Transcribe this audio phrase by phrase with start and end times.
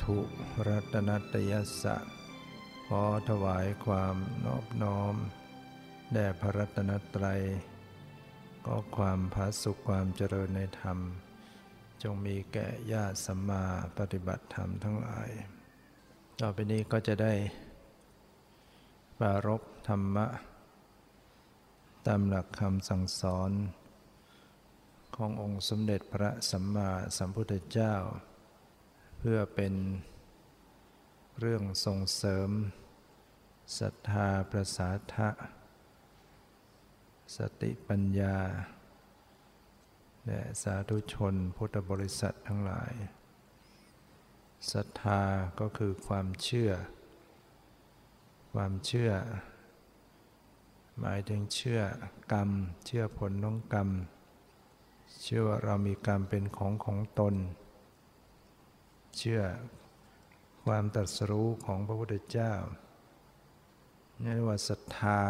[0.00, 0.20] นวัตถุ
[0.68, 1.96] รัตนัตยสะ
[2.86, 5.14] ขอถวายความนอบน้อม
[6.12, 7.42] แด่พระรัตนตรัย
[8.66, 10.98] ก็ความผาสุขความเจริญในธรรม
[12.02, 13.64] จงมีแก่ญาติสัมมา
[13.98, 15.30] ปฏิบัติธรรมทั้งหลาย
[16.40, 17.34] ต่อไปนี้ก็จะได้
[19.18, 20.26] ปารบธรรมะ
[22.06, 23.50] ตามหลักคำสั่งสอน
[25.16, 27.94] ขององค์สมเด็จพระสัมมาสัมพุทธเจ้า
[29.22, 29.74] เพื่อเป็น
[31.40, 32.50] เรื่องส่งเสริม
[33.78, 35.28] ศรัทธาประสาทะ
[37.36, 38.36] สติปัญญา
[40.26, 42.92] แด่สาธุชนพุทธบริษัททั้งหลาย
[44.72, 45.22] ศรัทธา
[45.60, 46.70] ก็คือความเชื่อ
[48.52, 49.12] ความเชื่อ
[51.00, 51.80] หมายถึงเชื่อ
[52.32, 52.50] กรรม
[52.86, 53.88] เชื่อผลของกรรม
[55.22, 57.36] เชื่อว่าเรามีกรรมเป็นของของตน
[59.20, 59.44] เชื่อ
[60.64, 62.52] ความตรัสรู้ของพระพุทธเจ้า
[64.22, 65.20] นี่เรียกว่าศรัทธา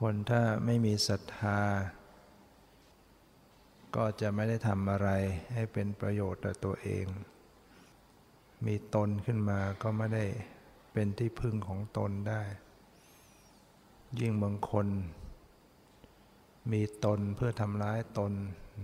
[0.00, 1.60] คนถ้าไม่มีศรัทธา
[3.96, 5.08] ก็จะไม่ได้ทำอะไร
[5.54, 7.06] ให้เป็นประโยชน์ต่อตัวเอง
[8.66, 10.24] มีตนขึ้นมาก็ไม่ได้
[10.92, 12.42] เป็นที่พึ่งของตนได้
[14.20, 14.86] ยิ่งบางคน
[16.72, 18.32] มีตนเพื่อทำร้ายตน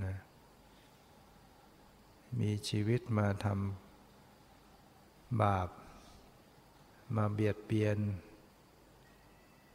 [0.05, 0.17] นะ
[2.41, 5.69] มีชีวิตมาทำบาป
[7.17, 7.99] มาเบียดเบียน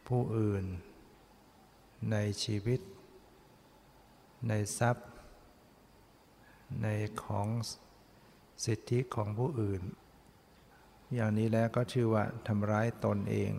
[0.07, 0.65] ผู้อื่น
[2.11, 2.81] ในชีวิต
[4.47, 5.07] ในทรัพย์
[6.83, 6.87] ใน
[7.23, 7.47] ของ
[8.65, 9.81] สิทธิของผู้อื่น
[11.15, 13.53] อย่างนี้แล้วก็ชื่อว่าทำร้ายตนเอง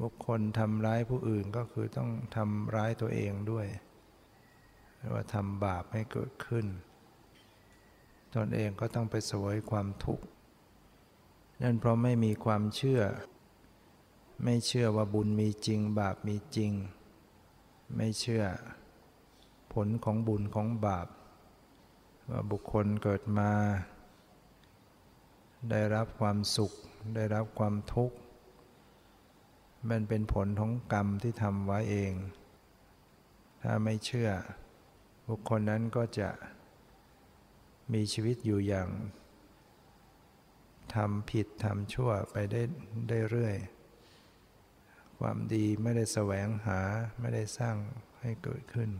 [0.00, 3.66] บุคคลทำร้ายผู้อื่นก็คือต้องทำร้ายตัวเองด้วย
[5.12, 6.66] ว่าทำบาปให้เกิดขึ้น
[8.34, 10.24] ตนเองก็ต้องไปสวยความทุกข์
[11.62, 13.02] นั่นเพราะไม่มีความเชื่อ
[14.44, 16.72] ไม่เชื่อว่าบุญมีจริง บาปมีจริง
[17.96, 18.44] ไม่เชื่อ
[19.72, 21.08] ผลของบุญของบาป
[22.30, 23.50] ว่าบุคคลเกิดมา
[25.70, 26.72] ได้รับความสุข
[27.14, 28.16] ได้รับความทุกข์
[29.88, 32.12] มันเป็นผลของกรรมที่ทำไว้เอง
[33.62, 34.30] ถ้าไม่เชื่อ
[35.28, 36.28] บุคคลนั้นก็จะ
[37.92, 38.88] มีชีวิตอยู่อย่าง
[40.94, 42.62] ทำผิดทำชั่วไปได้
[43.08, 43.56] ได้เรื่อย
[45.18, 46.80] ความดีไม่ได้แสวงหา
[47.20, 47.76] ไม่ได้สร้าง
[48.20, 48.90] ให้เกิดขึ้น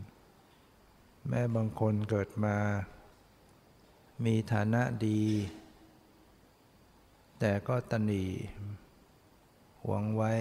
[1.27, 2.57] แม้บางคนเกิดมา
[4.25, 5.21] มีฐานะดี
[7.39, 8.23] แต่ก็ตนี
[9.83, 10.33] หวงไว้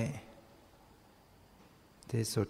[2.13, 2.49] ที่สุด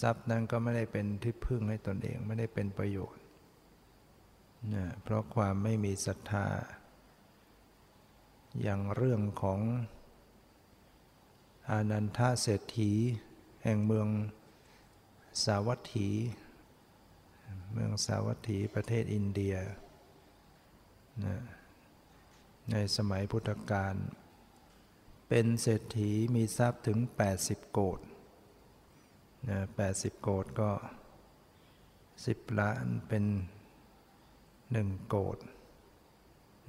[0.00, 3.17] ทรัพย์นั้นก็ไม่ได้เป็นที่พึ่งให้ตนเองไม่ได้เป็นประโยชน์
[4.74, 6.46] นะเพราะความไม่มีศรัทธา
[8.62, 9.60] อย่างเรื่องของ
[11.70, 12.92] อานันทเศรษฐี
[13.64, 14.08] แห่งเมือง
[15.44, 16.08] สาวัตถี
[17.72, 19.54] เมืองสาวัตถีประเทศอินเดีย
[21.24, 21.36] นะ
[22.70, 23.94] ในสมัยพุทธกาล
[25.28, 26.98] เป็นเศรษฐีมีทรัพย์ถึง
[27.36, 28.00] 80 โกด
[29.50, 29.58] นะ
[29.88, 30.70] 80 โกดก็
[32.04, 33.24] 10 ล้านเป็น
[34.72, 35.38] หนึ่งโกด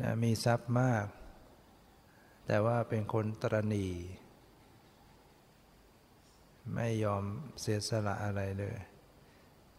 [0.02, 1.06] นะมีทรัพย์มาก
[2.46, 3.88] แต่ว่าเป็นคนตรณี
[6.76, 7.24] ไม่ยอม
[7.60, 8.78] เสียสละอะไรเลย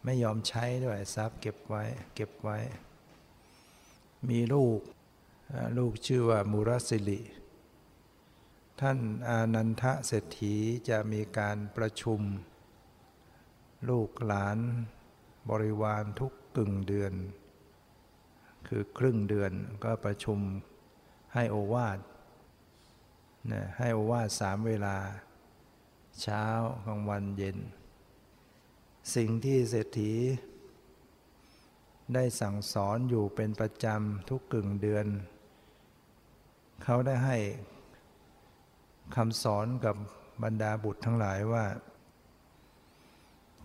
[0.03, 1.83] ไม่ยอมใช้ด้วยทรัพย์เก็บไว้
[2.15, 2.57] เก็บไว้
[4.29, 4.79] มีลูก
[5.77, 7.21] ลูกชื่อว่ามูรสิริ
[8.81, 10.55] ท่านอานันทะเศรษฐี
[10.89, 12.21] จะมีการประชุม
[13.89, 14.57] ลูกหลาน
[15.49, 17.13] บริวารทุกกึ่งเดือน
[18.73, 19.53] คือครึ่งเดือน
[19.83, 20.39] ก็ประชุม
[21.33, 21.99] ให้โอวาท
[23.51, 24.97] นะให้โอวาทสามเวลา
[26.21, 26.45] เช้า
[26.85, 27.57] กลางวันเย็น
[29.15, 30.13] สิ่งที่เศรษฐี
[32.13, 35.07] ได้สั่งสอนอยู่เป็นประจำทุกกึ่งเดือน
[36.83, 37.37] เขาได้ให้
[39.15, 39.95] คำสอนกับ
[40.43, 41.65] บรรดาบุตรทั้งหลายว่า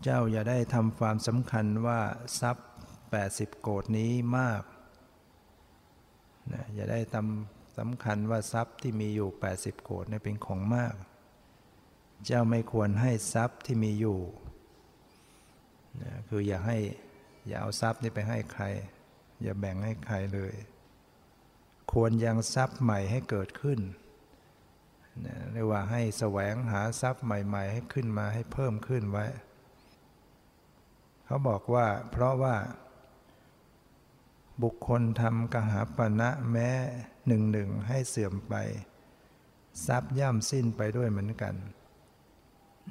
[0.03, 2.01] เจ้าอย่าได้ทำความสำคัญว่า
[2.41, 2.69] ทรัพย์
[3.15, 4.63] 80 โกดนี้มาก
[6.53, 10.95] นะอย่าได้ทำสำคัญว่าทรัพย์ที่มีอยู่ 80 โกดเนี่ยเป็นของมาก
[12.25, 14.21] เจ้าไม่ควรให้ทรัพย์ที่มีอยู่
[16.03, 16.79] นะคืออย่าให้
[17.49, 18.65] อย่าเอาทรัพย์นี้ไปให้ใคร
[19.43, 20.55] อย่าแบ่งให้ใครเลย
[21.93, 23.81] ควรยังทรัพย์ใหม่ให้เกิดขึ้น
[25.27, 29.27] นะเรียกว่าให้แสวงหาทรัพย์ใหม่ ๆ ให้ขึ้นมาให้เพิ่มขึ้นไว้
[31.27, 32.55] เขาบอกว่าเพราะว่า
[34.63, 36.69] บุคคลทำกหาปณะแม้
[37.27, 38.55] หนึ่งหนึ่งให้เสื่อมไป
[39.87, 41.55] ทรัพย์ย่ำสิ้นไปด้วยเหมือนกัน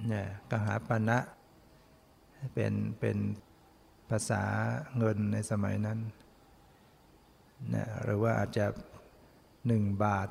[0.08, 1.18] เนี่ยกหาปณะ
[2.54, 3.18] เป็นเป็น
[4.10, 4.44] ภาษา
[4.98, 6.00] เงินในสมัยนั้น
[7.74, 8.66] นะหรือว่าอาจจะ
[9.68, 10.30] หนึ่งบาท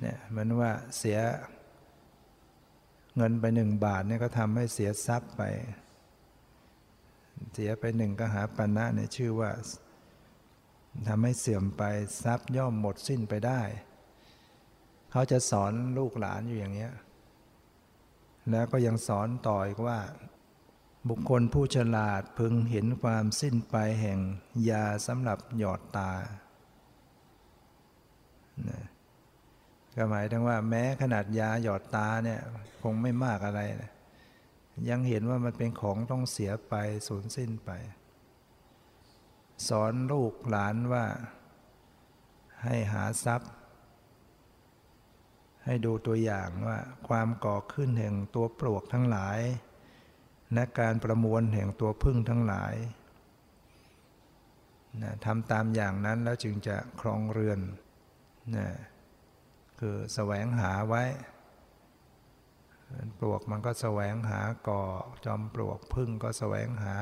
[0.00, 1.18] เนี่ยมันว่าเสีย
[3.16, 5.42] เงินไปหนึ่งบาทเนี่ยก็ทำให้เสียทรัพย์ไป
[7.52, 9.50] เสียไปหนึ่งก็หาปันะเนี่ยชื่อว่า
[11.08, 11.82] ทำให้เสื่อมไป
[12.22, 13.60] ทรัพย์ย่อมหมดสิ้นไปได้
[15.10, 16.92] เขาจะสอนลูกหลานอยู่อย่างเนี้ย
[18.50, 19.98] แล้วก็ยังสอนต่ออีกว่า
[21.08, 24.18] บุคคลผู้ฉลาดพึงเห็นความสิ้นไปแห่ง
[24.70, 26.10] ยาสำหรับหยอดตา
[28.68, 28.82] นะ
[29.96, 32.40] ก็หมายถึงว่าแม้ขนาดยาหยอดตาเนี่ย
[32.82, 33.92] คงไม่มากอะไรนะ
[34.88, 36.74] ยังเห็นว่ามันเป็นของต้องเสียไป
[37.08, 37.70] สูญสิ้นไป
[39.68, 41.04] สอนลูกหลานว่า
[42.62, 43.52] ให้หาทรัพย์
[45.64, 46.78] ให้ดูตัวอย่างว่า
[47.08, 49.38] ความก่อขึ้นแห่งตัวปลวกทั้งหลาย
[50.54, 52.74] และการประมวลแห่งตัวพึ่งทั้งหลาย
[55.02, 57.60] นะทำตามอย่างนั้นแล้วจึงจะครองเรือน
[58.56, 58.68] นะ
[59.78, 61.02] คือแสวงหาไว้
[63.18, 64.82] ปลวกมันก็แสวงหาก่อ
[65.24, 66.94] จอมปลวกพึ่งก็แสวงหา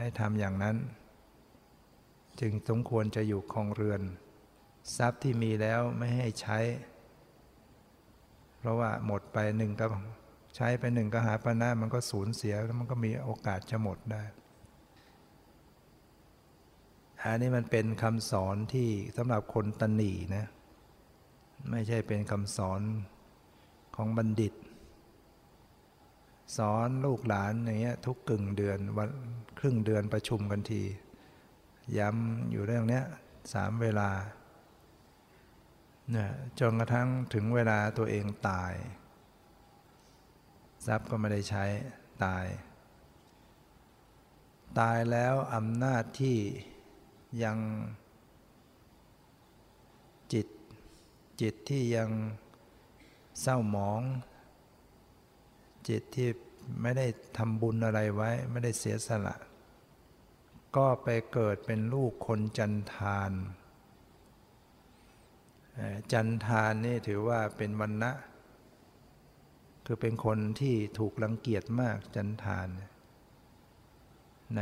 [0.00, 0.76] ให้ทำอย่างนั้น
[2.40, 4.02] จึงสมควรจะอยู่คองเรือน
[4.96, 6.58] ทรัพย์ที่มีแล้วไม่ให้ใช้
[8.58, 9.86] เพราะว่าหมดไปหนึ่งก็
[10.56, 14.22] ใช้ไปหนึ่งก็หาปัญหามันก็สูญเสียแล้วมันก็มีโอกาสจะหมดได้
[17.22, 20.46] อันนี้มันเป็นคำสอนที่สำหรับคนตนีนะ
[21.70, 22.82] ไม่ใช่เป็นคำสอน
[23.96, 24.54] ของบัณฑิต
[26.56, 29.10] สอนลูกหลานอย่างเงี้ยทุกกึ่งเดือนวัน
[29.58, 30.82] ครึ่งเดือนประชุมกันที
[31.98, 33.04] ย้ำอยู่เรื่องเนี้ย
[33.52, 34.10] สามเวลา
[36.10, 36.30] เนี่ย
[36.60, 38.72] จนกระทั่งถึงเวลาตัวเองตาย
[40.86, 41.64] ทรัพย์ก็ไม่ได้ใช้
[42.24, 42.46] ตาย
[44.80, 46.36] ตายแล้วอำนาจที่
[47.44, 47.58] ยัง
[50.32, 50.46] จิต
[51.42, 52.10] จิตที่ยัง
[53.40, 54.02] เศร้าหมอง
[55.88, 56.28] จิตที่
[56.82, 57.06] ไม่ได้
[57.36, 59.36] ทำบุญอะไรไว้ ไม่ได้เสียสละ
[60.76, 63.32] ก็ไปเกิดเป็นลูกคนจันทาน
[66.12, 68.12] จันทานนี่ถือว่าเป็นวันนะ
[69.86, 72.68] คือเป็นคนที่ถูกรังเกียจมากจันทาน
[74.56, 74.60] ใน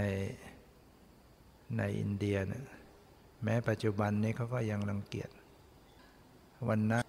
[1.79, 2.65] ในอินเดียนะ
[3.43, 5.31] แม้ปัจจุบันนี้เขาก็ยังรังเกียจ
[6.69, 7.01] วันนะ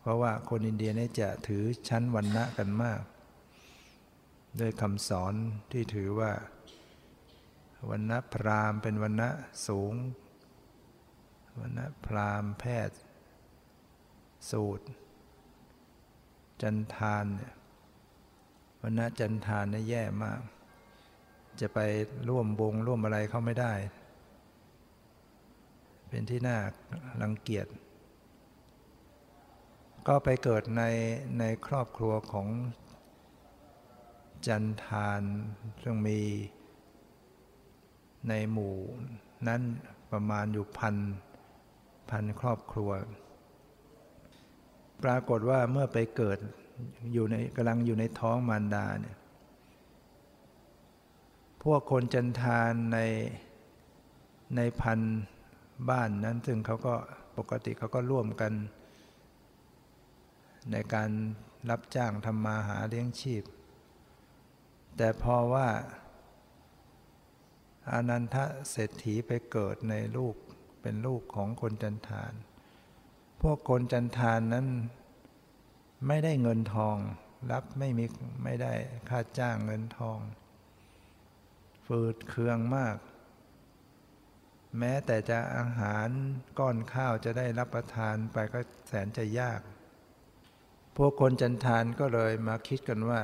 [0.00, 3.00] เพราะว่าคนอินเดียนี่จะถือชั้นวันนะกันมาก
[4.60, 5.34] ด้วยคำสอน
[5.72, 6.32] ที่ถือว่า
[7.90, 9.28] วันนะพราหมณ์เป็นวันนะ
[9.66, 9.94] สูง
[11.60, 12.98] วันนะพราหมณ์แพทย์
[14.50, 14.86] สูตร
[16.62, 17.54] จันทานเนี่ย
[18.82, 20.40] วันนะจันทานนี่แย่มาก
[21.60, 21.78] จะไป
[22.28, 23.72] ร่วมวงร่วมอะไรเขาไม่ได้
[26.08, 26.58] เป็นที่น่า
[27.22, 27.66] รังเกียจ
[30.10, 30.82] ก็ไปเกิดใน
[31.38, 32.48] ในครอบครัวของ
[34.46, 35.22] จันทาน
[35.82, 36.20] ซึ่งมี
[38.28, 38.76] ในหมู่
[39.48, 39.62] นั้น
[40.12, 40.96] ประมาณอยู่พัน
[42.10, 42.90] พันครอบครัว
[45.04, 46.38] ปรากฏว่าเมื่อไปเกิด
[47.12, 49.16] อยู่ในกำลังอยู่ในท้องมารดาเนี่ย
[51.62, 52.98] พวกคนจันทานใน
[54.56, 55.00] ในพัน
[55.90, 56.94] บ้านนั้น ซึ่งเขาก็
[57.38, 58.52] ปกติเขาก็ร่วมกัน
[60.72, 61.10] ในการ
[61.70, 63.44] รับจ้างทำมาหาเลี้ยงชีพ
[64.96, 65.68] แต่พอว่า
[67.90, 70.34] อานันทะเศรษฐีไปเกิดในลูก
[70.82, 72.32] เป็นลูกของคนจันทาน
[73.42, 74.66] พวกคนจันทานนั้น
[76.06, 76.96] ไม่ได้เงินทอง
[77.52, 78.06] รับไม่มี
[78.44, 78.72] ไม่ได้
[79.08, 80.18] ค่าจ้างเงินทอง
[81.86, 82.96] ฝืดเคืองมาก
[84.78, 86.08] แม้แต่จะอาหาร
[86.58, 89.60] ก้อนข้าวจะได้รับประทานไปก็แสนจะยาก
[90.96, 93.20] พวกคนจันทานก็เลยมาคิดกันว่า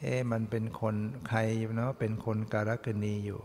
[0.00, 0.96] เอ๊มันเป็นคน
[1.28, 1.40] ใคร
[1.76, 3.40] เนาะเป็นคนการกณีอยู่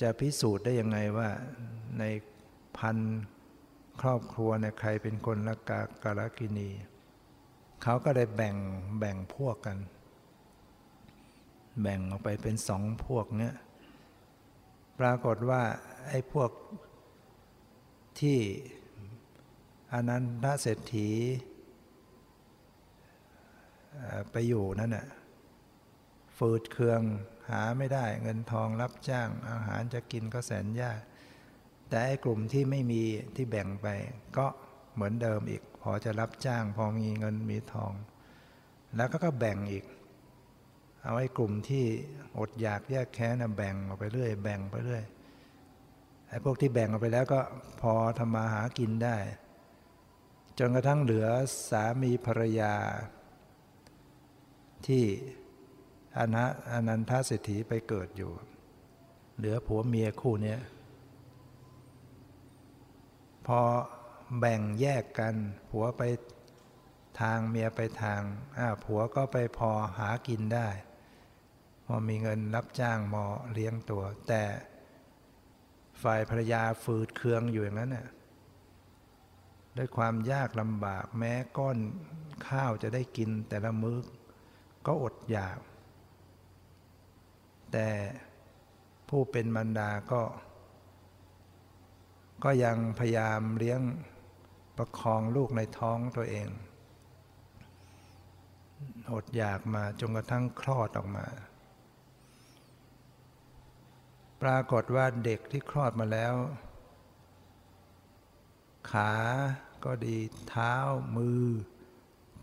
[0.00, 1.28] จะพิสูจน์ได้ยังไงว่า
[1.98, 2.04] ใน
[2.78, 2.96] พัน
[4.00, 6.70] ครอบครัวเนี่ยใครเป็นคนละกาการกินี
[7.82, 8.56] เขาก็เลยแบ่ง
[8.98, 9.78] แบ่งพวกกัน
[11.82, 13.54] แบ่งออกไปเป็นสองพวกเนี้ย
[14.98, 15.62] ปรากฏว่า
[16.08, 16.50] ไอ้พวก
[18.20, 18.38] ที่
[19.92, 21.08] อนันทเศรษฐี
[24.30, 25.06] ไปอยู่นั่นน่ะ
[26.38, 27.02] ฝืดเคือง
[27.50, 31.00] หาไม่ได้เงินทองรับจ้าง อาหารจะกินก็แสนยาก
[31.88, 33.02] แต่ไอ้กลุ่มที่ไม่มี
[33.36, 33.86] ที่แบ่งไป
[34.36, 34.46] ก็
[34.94, 37.92] เหมือนเดิมอีก พอจะรับจ้าง พอมีเงินมีทอง
[38.96, 39.84] แล้วก็ก็แบ่งอีก
[41.02, 41.84] เอาไอ้กลุ่มที่
[42.38, 45.04] อดอยากแยกแค้นแบ่งออกไปเรื่อย แบ่งไปเรื่อย
[46.28, 47.40] ไอ้พวกที่แบ่งออกไปแล้วก็
[47.80, 49.16] พอทำมาหากินได้
[50.58, 51.26] จนกระทั่งเหลือ
[51.70, 52.74] สามีภรรยา
[54.86, 55.04] ที่
[56.18, 58.32] อนะอนันทเศรษฐีไปเกิดอยู่
[59.36, 60.56] เหลือผัวเมียคู่นี้
[63.46, 63.60] พอ
[64.38, 65.34] แบ่งแยกกัน
[65.70, 66.02] ผัวไป
[67.20, 68.20] ทางเมียไปทาง
[68.58, 70.68] อ่าผัวก็ไปพอหากินได้
[71.86, 74.42] พอมีเงินรับจ้างมอเลี้ยงตัว แต่
[76.02, 78.06] ฝ่ายภรรยาฝืดเคืองอยู่อย่างนั้นน่ะ
[79.76, 81.78] ด้วยความยากลำบากแม้ก้อน
[82.48, 83.98] ข้าวจะได้กินแต่ละมื้อ
[84.86, 85.58] ก็อดอยาก
[87.72, 87.88] แต่
[89.08, 90.22] ผู้เป็นมารดาก็
[92.44, 93.80] ก็ยังพยายามเลี้ยง
[94.76, 96.48] ประคองลูกในท้องตัวเอง
[99.14, 101.26] อดอยากมาจนกระทั่งคลอดออกมา
[104.42, 106.34] ปรากฏว่าเด็กที่คลอดมาแล้ว
[108.90, 109.12] ขา
[109.84, 110.18] ก็ดี
[110.48, 110.74] เท้า
[111.16, 111.42] มือ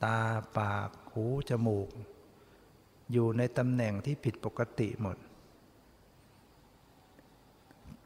[0.03, 0.19] ตา
[0.57, 1.89] ปากหูจมูก
[3.11, 5.17] อยู่ในตำแหน่งที่ผิดปกติหมด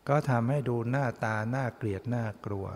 [0.08, 2.68] ก็ทำให้ดูหน้าตาหน้าเกลียดหน้ากลัว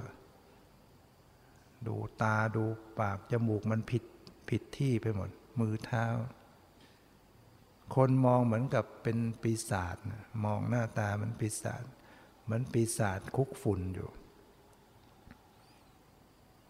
[1.88, 2.64] ดูตาดู
[3.00, 4.04] ปากจมูกมันผิด
[4.50, 5.30] ผิดที่ไปหมด
[5.60, 6.06] มือเท้า
[7.96, 9.98] คนมองเหมือนกับเป็นปีศาจ
[10.44, 11.84] มองหน้าตามันปีศาจ
[12.44, 14.10] เหมือนปีศาจคุกฝุ่นอยู่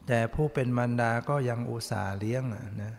[0.08, 2.44] แต่ผู้เป็นมารดาก็ยังอุตส่าห์เลี้ยง
[2.84, 2.96] นะ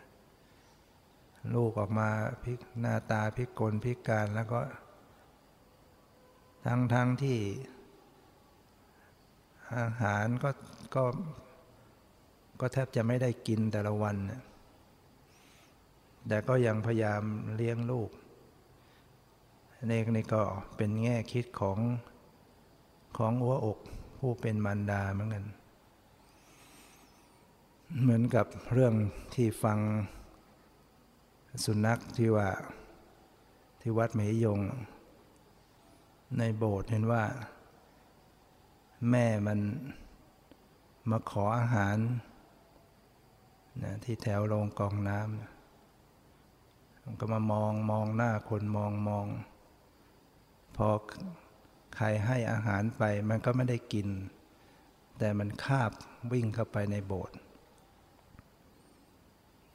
[1.54, 2.08] ลูกออกมา
[2.44, 4.60] พิกหน้าตาพิกลพิการแล้วก็
[6.66, 7.38] ทั้งทั้งที่
[9.76, 10.50] อาหารก็
[10.94, 11.04] ก็
[12.60, 14.42] ก็แทบจะไม่ได้กินแต่ละวันนะ
[16.28, 17.22] แต่ก็ยังพยายาม
[17.56, 18.10] เลี้ยงลูก
[19.90, 20.42] นี่นี่ก็
[20.76, 21.78] เป็นแง่คิดของ
[23.16, 23.78] ของหัวอก
[24.18, 25.44] ผู้เป็นมารดาเหมือนกัน
[28.02, 28.94] เหมือนกับเรื่อง
[29.34, 29.78] ที่ฟัง
[31.64, 32.50] สุนัขที่ว่า
[33.80, 34.60] ที่วัดเมยง
[36.38, 37.24] ในโบสถ์เห็นว่า
[39.10, 39.58] แม่มัน
[41.10, 41.96] มาขออาหาร
[43.82, 49.26] นะที่แถวโรงกองน้ำมันก็มามองมองหน้าคนมองมอง
[50.76, 50.88] พอ
[51.96, 54.08] ใครให้อาหารไปมันก็ไม่ได้กิน
[55.18, 55.90] แต่มันคาบ
[56.32, 57.38] วิ่งเข้าไปในโบสถ์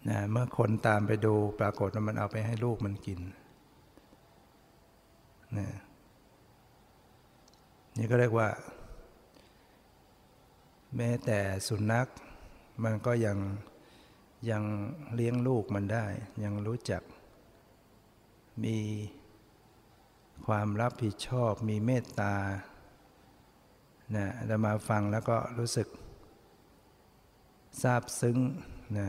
[0.07, 3.19] นะเมื่อคนตามไปดูปรากฏว่ามันเอาไปให้ลูกมันกิน
[5.57, 5.69] นะ
[7.97, 8.49] นี่ก็เรียกว่า
[10.95, 12.07] แม้แต่สุนัข
[12.83, 13.37] มันก็ยัง
[14.51, 14.63] ยัง
[15.15, 16.05] เลี้ยงลูกมันได้
[16.43, 17.01] ยังรู้จัก
[18.63, 18.77] มี
[20.45, 22.35] ความรับผิดชอบ มีเมตตา
[24.15, 25.87] นะจะมาฟังแล้วก็รู้สึก
[27.81, 28.37] ซาบซึ้ง
[28.97, 29.07] นะ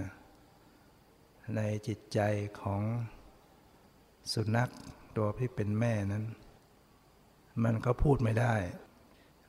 [1.57, 2.21] ในจิตใจ
[2.61, 2.83] ของ
[4.33, 4.71] สุนัข
[5.16, 6.25] ตัวที่เป็นแม่นั้น
[7.64, 8.54] มันก็พูดไม่ได้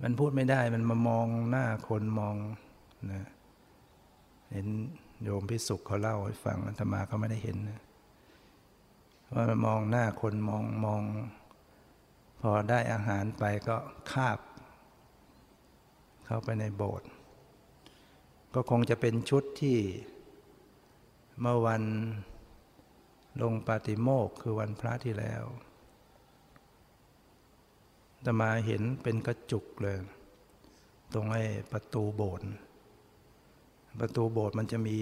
[0.03, 2.35] มันพูดไม่ได้มันมามองหน้าคนมอง
[3.11, 3.23] นะ
[4.51, 4.67] เห็น
[5.23, 7.81] โยมพิสุขเขาเล่าให้ฟังธรรมาก็ไม่ได้เห็นนะ
[9.33, 11.01] ว่ามันมองหน้าคนมองมอง
[12.41, 13.77] พอได้อาหารไปก็
[14.11, 14.39] คาบ
[16.25, 17.07] เข้าไปในโบสถ์
[18.53, 19.77] ก็คงจะเป็นชุดที่
[21.43, 21.83] เมื่อวัน
[23.41, 25.43] ลงปาติโมกคือวันพระที่แล้ว
[28.25, 29.97] ตมาเห็นเป็นกระจุกเลย
[31.13, 32.49] ตรงไอ้ประตูโบสถ์
[33.99, 34.97] ประตูโบสถ์มันจะมี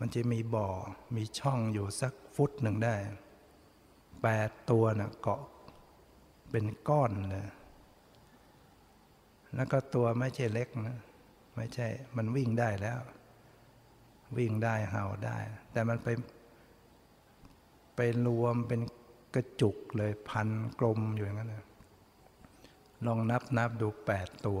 [0.00, 0.68] มันจะมีบ่อ
[1.16, 2.96] มีช่องอยู่สักฟุตหนึ่งได้
[4.22, 5.42] แปดตัวนะ่ะเกาะ
[6.50, 7.48] เป็นก้อนเลย
[9.54, 10.98] แล้วก็ตัวไม่ใช่เล็กนะ
[11.56, 13.00] ไม่ใช่ มันวิ่งได้แล้ว
[14.36, 15.38] วิ่งได้เห่าได้
[15.72, 16.08] แต่มันไป
[17.96, 18.80] ไปรวมเป็น
[19.34, 21.66] กระจุกเลยพันกลมอยู่อย่างนั้นนะ
[23.06, 24.60] ลองนับนับดูแปดตัว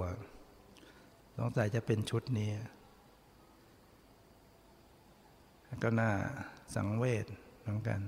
[1.36, 2.50] สงสัยจะเป็นชุดนี้
[5.82, 6.10] ก็น่า
[6.74, 7.26] สังเวช
[7.60, 8.00] เหมือนกัน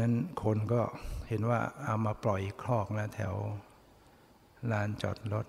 [0.00, 0.80] นั้นคนก็
[1.28, 3.34] เห็นว่าเอามาปล่อยคลอกแล้วแถว
[4.70, 5.46] ลานจอดรถ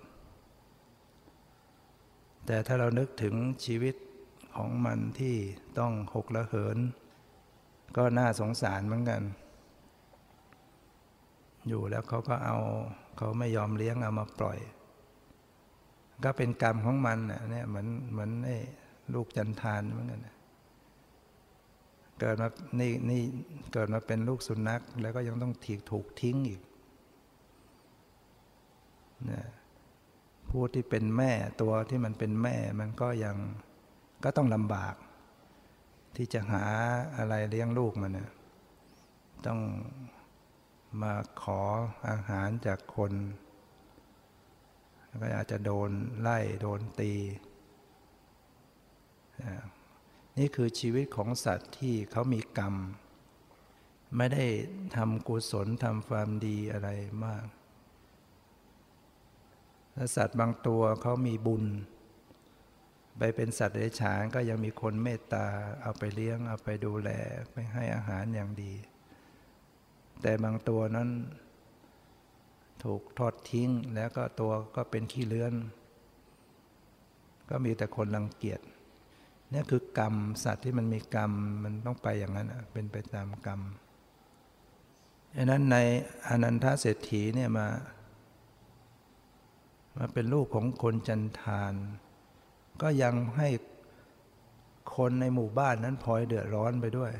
[2.46, 3.94] แต่ถ้าเรานึกถึงชีวิต
[4.56, 5.36] ของมันที่
[5.78, 6.78] ต้องหกละเหิน
[7.96, 9.22] ก็น่าสงสารเหมือนกัน
[11.68, 12.58] อยู่แล้วเขาก็เอา
[13.16, 14.58] เขาไม่ยอมเลี้ยงเอามาปล่อย
[16.24, 18.58] ก็เป็นกรรมของมันเนี่ยเหมือนเหมือนไอ้
[19.14, 20.26] ลูกจันทานเหมือนกัน
[22.20, 22.48] เกิดมา
[22.80, 23.22] นี่นี่
[23.72, 26.62] เกิดมาเป็นลูกสุนัข แล้วก็ยังต้องถีกถูกทิ้งอีก
[29.30, 29.42] น่ะ
[30.50, 33.36] ผู้ที่เป็นแม่ตัวที่มันเป็นแม่มันก็ยัง
[34.24, 34.94] ก็ต้องลำบาก
[36.16, 36.64] ที่จะหา
[37.16, 38.30] อะไรเลี้ยงลูกมันนะ
[39.46, 39.60] ต้อง
[41.02, 41.60] มาขอ
[42.08, 43.12] อาหารจากคน
[45.20, 45.90] ก็อาจจะโดน
[46.20, 47.12] ไล่โดนตี
[50.38, 52.74] นี่คือชีวิตของสัตว์ที่เขามีกรรม
[54.16, 54.46] ไม่ได้
[54.96, 56.88] ทำกุศลทำความดีอะไร
[57.24, 57.44] มาก
[60.16, 61.64] สัตว์บางตัวเขามีบุญ
[63.18, 65.46] ไปเป็นสัตว์เดรัจฉานก็ยังมีคนเมตตา
[65.82, 67.10] เอาไปเลี้ยง เอาไปดูแล
[67.52, 68.72] ไปให้อาหารอย่างดี
[70.22, 71.08] แต่บางตัวนั้น
[72.84, 75.52] ถูกทอดทิ้งแล้วก็ตัวก็เป็นขี้เลื้อน
[77.50, 78.60] ก็มีแต่คนรังเกียจ
[79.52, 80.14] นี่คือกรรม
[80.44, 81.32] สัตว์ที่มันมีกรรม
[81.64, 83.60] มันต้องไปอย่างนั้นเป็นไปตามกรรม
[85.36, 85.76] ดังนั้นใน
[86.28, 87.66] อนันทเศรษฐีเนี่ยมา
[89.96, 91.74] มาเป็นลูกของคนจันทาน
[92.82, 93.48] ก็ยังให้
[94.96, 97.12] คนในหมู่บ้านนั้นพลอยเดือดร้อนไปด้วย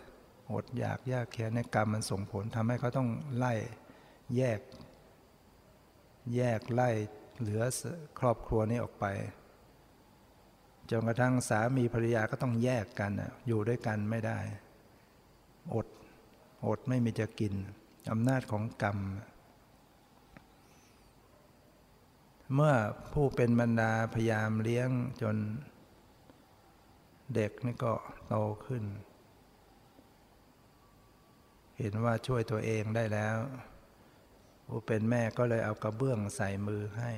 [0.52, 3.54] อดอยากยากแค้นในกรรมมันส่งผลทำให้เขาต้องไล่
[4.36, 4.60] แยก
[6.36, 6.90] แยกไล่
[7.38, 7.62] เหลือ
[8.18, 9.06] ครอบครัวนี้ออกไป
[10.90, 13.12] จนกระทั่งสามีภรรยาก็ต้องแยกกัน
[13.46, 14.38] อยู่ด้วยกันไม่ได้
[15.74, 15.86] อด
[16.66, 17.54] อดไม่มีจะกิน
[18.10, 18.98] อำนาจของกรรม
[19.29, 22.74] เเมื่อ
[23.12, 24.90] ผู้เป็นบรรดาพยายามเลี้ยง
[25.22, 25.36] จน
[27.34, 27.92] เด็กนี่ก็
[28.28, 28.34] โต
[28.66, 28.84] ขึ้น
[31.78, 33.36] เห็นว่าช่วยตัวเองได้แล้ว
[34.66, 37.12] ผู้เป็นแม่ก็เลยเอากระเบื้องใส่มือให้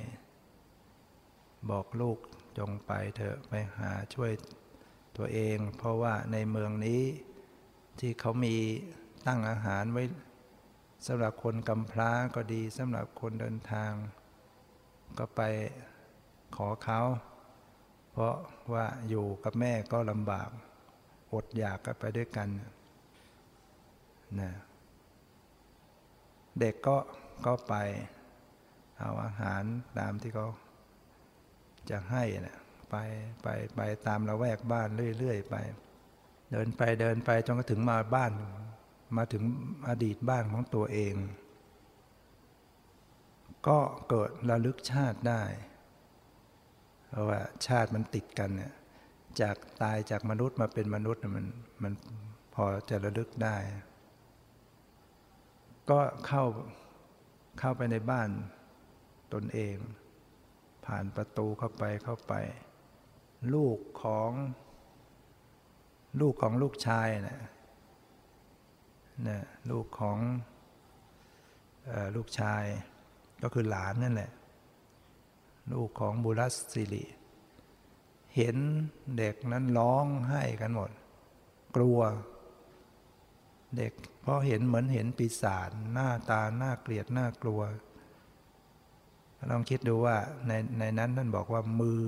[1.69, 2.17] บอกลูก
[2.57, 4.31] จงไปเถอะไปหาช่วย
[5.17, 7.01] ตัวเอง เพราะว่าในเมืองนี้
[7.99, 8.57] ที่เขามี
[9.27, 10.03] ตั้งอาหารไว้
[11.05, 13.93] สำหรับคนกำพร้าก็ดีสำหรับคนเดินทาง
[15.19, 15.41] ก็ไป
[16.55, 16.99] ขอเขา
[18.11, 18.35] เพราะ
[18.73, 20.49] ว่าอยู่กับแม่ก็ลำบาก
[21.33, 22.49] อดอยากกันไปด้วยกัน
[24.39, 24.51] นะ
[26.59, 26.97] เด็กก็
[27.45, 27.73] ก็ไป
[28.99, 29.63] เอาอาหาร
[29.99, 30.47] ตามที่เขา
[31.89, 32.57] จะให้นะ
[32.89, 32.95] ไป
[33.41, 34.87] ไปไปตามละแวกบ้าน
[35.19, 35.55] เรื่อยๆไป
[36.51, 38.31] เดินไปเดินไปจนกระถึงมาบ้าน
[39.17, 39.43] มาถึง
[39.87, 41.13] อดีตบ้านของตัวเอง
[43.67, 45.43] ก็เกิดระลึกชาติได้
[47.09, 48.73] เพราะว่าชาติมันติดกันเนี่ย
[49.41, 51.45] จากตายจากมนุษย์มาเป็นมนุษย์มัน
[51.83, 51.93] มัน
[52.53, 53.57] พอจะระลึกได้
[55.89, 56.43] ก็เข้า
[57.59, 58.29] เข้าไปในบ้าน
[59.33, 59.75] ตนเอง
[60.85, 62.33] ผ่านประตูเข้าไปเข้าไป
[63.53, 64.31] ลูกของ
[66.21, 67.41] ลูกของลูกชายนะ
[69.27, 69.39] นะ
[69.71, 70.17] ลูกของ
[71.91, 72.63] อลูกชาย
[73.43, 74.31] ก็คือหลานนั่นแหละ
[75.71, 77.05] ลูกของบุรัสสิริ
[78.35, 78.57] เห็น
[79.17, 80.91] เด็กนั้นร้องไห้กันหมด
[81.75, 81.99] กลัว
[83.77, 87.61] เด็กเพราะเห็นเหมือนเห็นปีศาจหน้าตาหน้าเกลียดหน้ากลัว
[89.49, 92.03] ลองคิดดูว่าในในนั้นท่านบอกว่ามือ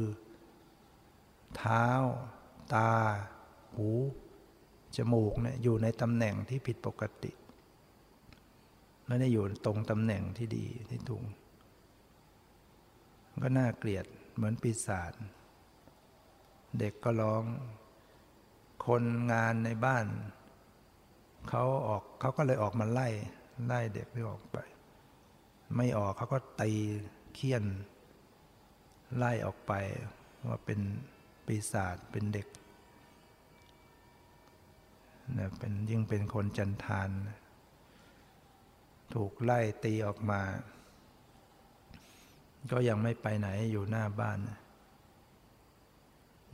[1.57, 1.87] เท้า
[2.73, 2.91] ตา
[3.75, 3.89] หู
[4.95, 7.31] จมูกเนี่ยอยู่ในตำแหน่งที่ผิดปกติ
[9.07, 11.25] ไม่ได้อยู่ตรงตำแหน่งที่ดีที่ถูก
[13.43, 15.13] ก็น่าเกลียดเหมือนปีศาจ
[16.79, 17.43] เด็กก็ร้อง
[18.85, 20.05] คนงานในบ้าน
[21.49, 23.07] เขาออกเขาก็เลยออกมาไล่
[23.67, 24.57] ไล่เด็กที่ออกไป
[25.75, 26.71] ไม่ออกเขาก็ตี
[27.33, 27.63] เคี่ยน
[29.17, 29.73] ไล่ออกไป
[30.47, 30.79] ว่าเป็น
[31.45, 32.47] ปีศาจเป็นเด็ก
[35.33, 37.09] เนะเป็นยิ่งเป็นคนจันทาน
[39.13, 40.41] ถูกไล่ตีออกมา
[42.71, 44.39] ก็ยังไม่ไปไหนอยู่หน้าบ้าน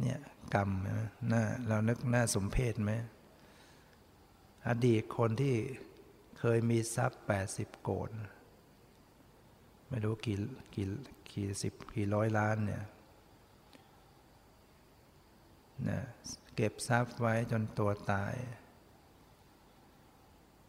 [0.02, 0.20] เนี่ย
[0.56, 2.92] กรรมนะาเรานึกหน้าสมเพศไหม
[4.68, 5.56] อดีตคนที่
[6.40, 8.10] เคยมีทรัพย์80โกด
[9.90, 10.38] ไม่รู้กี่
[10.76, 10.88] กี่
[11.32, 12.84] กี่สิบกี่ร้อยล้านเนี่ย
[15.90, 16.00] นะ
[16.56, 18.34] เก็บทรัพย์ไว้จนตัวตาย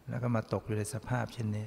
[0.09, 1.67] แล้วก็มาตกอยู่ในสภาพเช่นนี้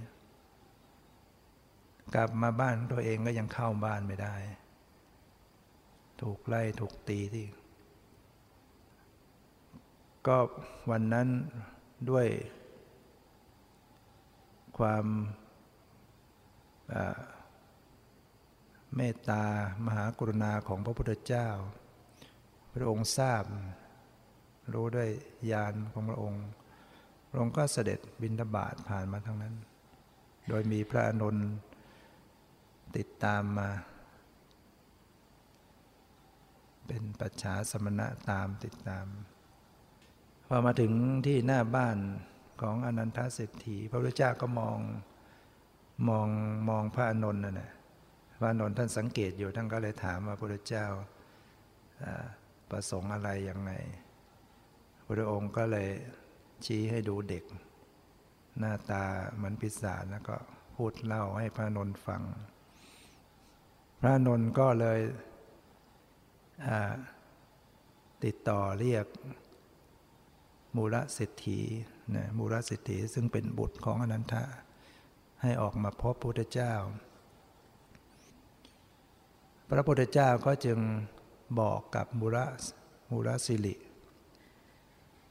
[2.15, 4.35] กลับมาบ้านตัวเองก็ยังเข้าบ้านไม่ได้
[6.21, 7.47] ถูกไล่ถูกตีที่
[10.27, 10.37] ก็
[10.91, 11.27] วันนั้น
[12.09, 12.27] ด้วย
[14.77, 15.05] ความ
[18.95, 19.43] เมตตา
[19.85, 21.47] มหากรุณาของพระพุทธเจ้า
[22.73, 23.43] พระองค์ทราบ
[24.73, 25.09] รู้ด้วย
[25.51, 26.45] ญาณของพระองค์
[27.35, 29.55] ระองค์ก็เสด็จบินทบาทผ่านมาทั้งนั้น
[30.49, 31.37] โดยมีพระอนุน
[32.97, 33.69] ติดตามมา
[36.87, 39.05] เป็นปัจฉาสมณะตามติดตาม
[40.47, 40.93] พอมาถึง
[41.25, 41.97] ที่หน้าบ้าน
[42.61, 44.79] ของอนันทเศรษฐี พระพุทธเจ้าก็มอง
[46.09, 46.27] มอง
[46.69, 47.71] มองพระอนุนน่ะนะ
[48.39, 50.85] พระอนุนท่านสังเกตอยู่ท่านก็เลยถามว่าพระพุทธเจ้า
[52.69, 53.71] ประสงค์อะไรยังไง
[55.05, 55.89] พระองค์ก็เลย
[56.65, 57.43] ชี้ให้ดูเด็ก
[58.59, 60.35] หน้าตาเหมือนปิศาจแล้วก็
[60.75, 62.21] พูดเล่าให้พระนนท์ฟัง
[63.99, 64.99] พระนนท์ก็เลย
[68.23, 69.05] ติดต่อเรียก
[70.75, 71.59] มูลเศรษฐี
[72.15, 74.43] นะมูลเศรษฐีซึ่งเป็นบุตรของอนันทะ
[75.41, 76.73] ให้ออกมาพบพระพุทธเจ้า
[79.69, 80.79] พระพุทธเจ้าก็จึง
[81.59, 82.37] บอกกับมูล
[83.11, 83.75] มูลสิริ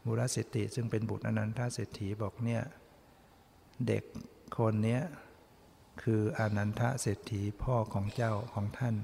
[0.04, 2.62] มูลเศรษฐีซึ่งเป็นบุตรอนันทเศรษฐีบอกเนี่ย
[3.86, 4.04] เด็ก
[4.56, 5.00] คนนี้
[6.02, 8.96] คืออนันทเศรษฐีพ่อของเจ้าของท่าน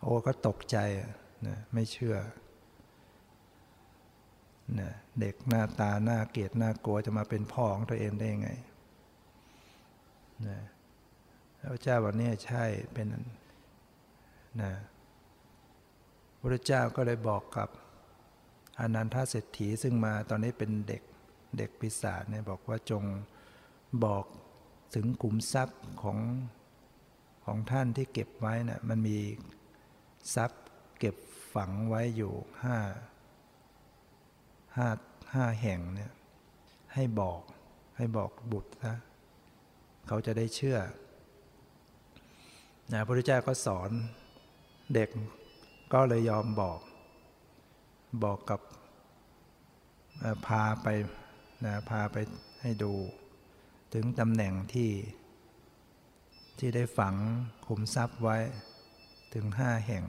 [0.00, 0.76] โอ้ก็ตกใจ
[1.46, 2.16] นะไม่เชื่อ
[4.80, 8.50] นะเด็กหน้าตาหน้าเกลียดหน้ากลัวจะมาเป็นพ่อของตัวเองได้ยังไง
[10.48, 10.58] นะ
[11.72, 13.06] พระเจ้าวันนี้ใช่เป็น
[14.62, 14.72] นะ
[16.40, 17.68] พระเจ้าก็เลยบอกกับ
[18.80, 21.02] อนันทเศรษฐีซึ่งมาตอนนี้เป็นเด็ก
[21.58, 23.04] เด็กปิศาจเนี่ยบอกว่าจง
[24.04, 24.24] บอก
[24.94, 26.18] ถึงกลุ่มทรัพย์ของ
[27.44, 29.18] ของท่านที่เก็บไว้นะ่ะมันมี
[30.34, 30.62] ทรัพย์
[30.98, 31.16] เก็บ
[31.54, 32.32] ฝังไว้อยู่
[32.64, 32.78] ห้า
[34.76, 34.88] ห้า
[35.34, 36.12] ห้าแห่งเนี่ย
[36.94, 37.42] ให้บอก
[37.96, 38.96] ให้บอกบุตรนะ
[40.06, 40.78] เขาจะได้เชื่อ
[42.92, 43.90] นะพระพุทธเจ้าก็สอน
[44.94, 45.08] เด็ก
[45.92, 46.80] ก็เลยยอมบอก
[48.22, 48.60] บอกกับ
[50.46, 50.86] พาไป
[51.64, 52.16] นะพาไป
[52.62, 52.92] ให้ดู
[53.94, 54.90] ถึงตำแหน่งที่
[56.58, 57.14] ที่ได้ฝัง
[57.66, 58.38] ขุมทรัพย์ไว้
[59.34, 60.04] ถึงห้าแห่ง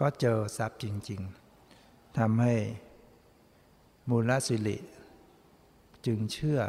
[0.00, 1.20] ก็เจอทรัพย์จริง
[1.70, 2.54] ๆทำให้
[4.08, 4.76] มูลสิริ
[6.06, 6.60] จึงเชื่อ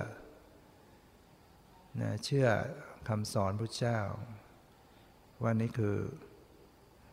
[2.02, 2.48] นะเชื่อ
[3.08, 4.00] คำสอนพระเจ้า
[5.42, 5.96] ว่านี่คือ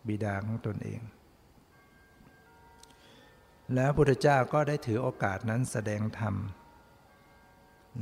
[0.07, 1.01] บิดาของตนเอง
[3.75, 6.35] แล้วพุทธเจ้าก็ได้ถือโอกาสนั้นแสดงธรรม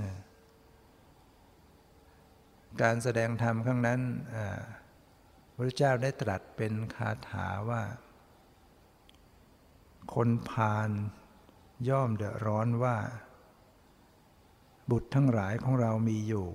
[0.00, 0.12] นะ
[2.82, 4.00] การแสดงธรรมครั้งนั้น
[5.56, 7.82] พระเจ้าได้ตรัสเป็นคาถาว่า
[10.14, 10.90] คนพาล
[11.88, 12.96] ย่อมเดือดร้อนว่า
[14.90, 16.48] บุตรทั้งหลายของเรามีอยู่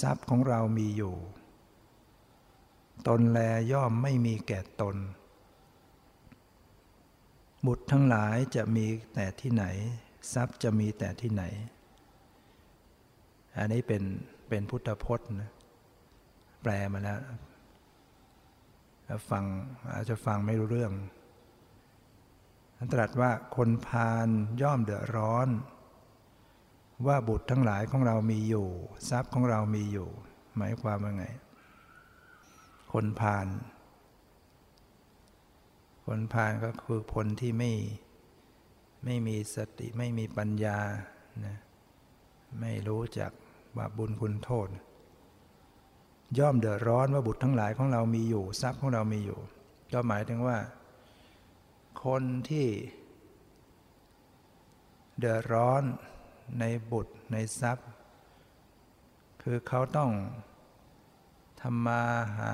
[0.00, 1.14] ทรัพย์ของเรามีอยู่
[3.08, 3.38] ตนแล
[3.72, 4.96] ย่อมไม่มีแก่ตน
[7.66, 9.64] บุตรทั้งหลายจะมีแต่ที่ไหน
[10.32, 11.44] ทรัพย์จะมีแต่ที่ไหน
[13.58, 14.02] อันนี้เป็น
[14.48, 15.50] เป็นพุทธพจน์นะ
[16.62, 17.20] แปลมาแล้ว
[19.30, 19.44] ฟัง
[19.92, 24.28] อาจจะฟังไม่รู้เรื่องานตรัสว่าคนพาล
[24.62, 25.48] ย่อมเดือดร้อน
[27.06, 28.68] ว่าบุตรทั้งหลายของเรามีอยู่
[29.10, 30.08] ทรัพย์ของเรามีอยู่
[30.56, 31.26] หมายความว่าไง
[32.92, 33.46] คนพาล
[36.04, 37.72] คนพาลก็คือคนที่ไม่
[39.04, 40.78] ไม่มีสติไม่มีปัญญา
[41.46, 41.56] นะ
[42.60, 43.30] ไม่รู้จัก
[43.76, 44.68] บาปบุญคุณโทษ
[46.38, 49.40] ย่อมเดือดร้อนว่าบุตรทั้งหลายของเรามีอยู่ ทรัพย์ของเรามีอยู่
[49.92, 50.58] ก็หมายถึงว่า
[52.04, 52.68] คนที่
[55.18, 55.82] เดือดร้อน
[56.58, 57.88] ในบุตรในทรัพย์
[59.42, 60.10] คือเขาต้อง
[61.60, 62.02] ทำมา
[62.36, 62.52] หา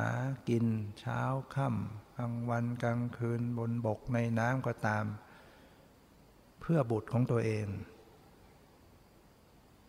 [0.48, 0.66] กิน
[0.98, 1.20] เช้า
[1.54, 5.04] ค่ำ ลางวันกลางคืนบนบกในน้ำก็ตาม
[6.60, 7.66] เพื่อบุตรของตัวเอง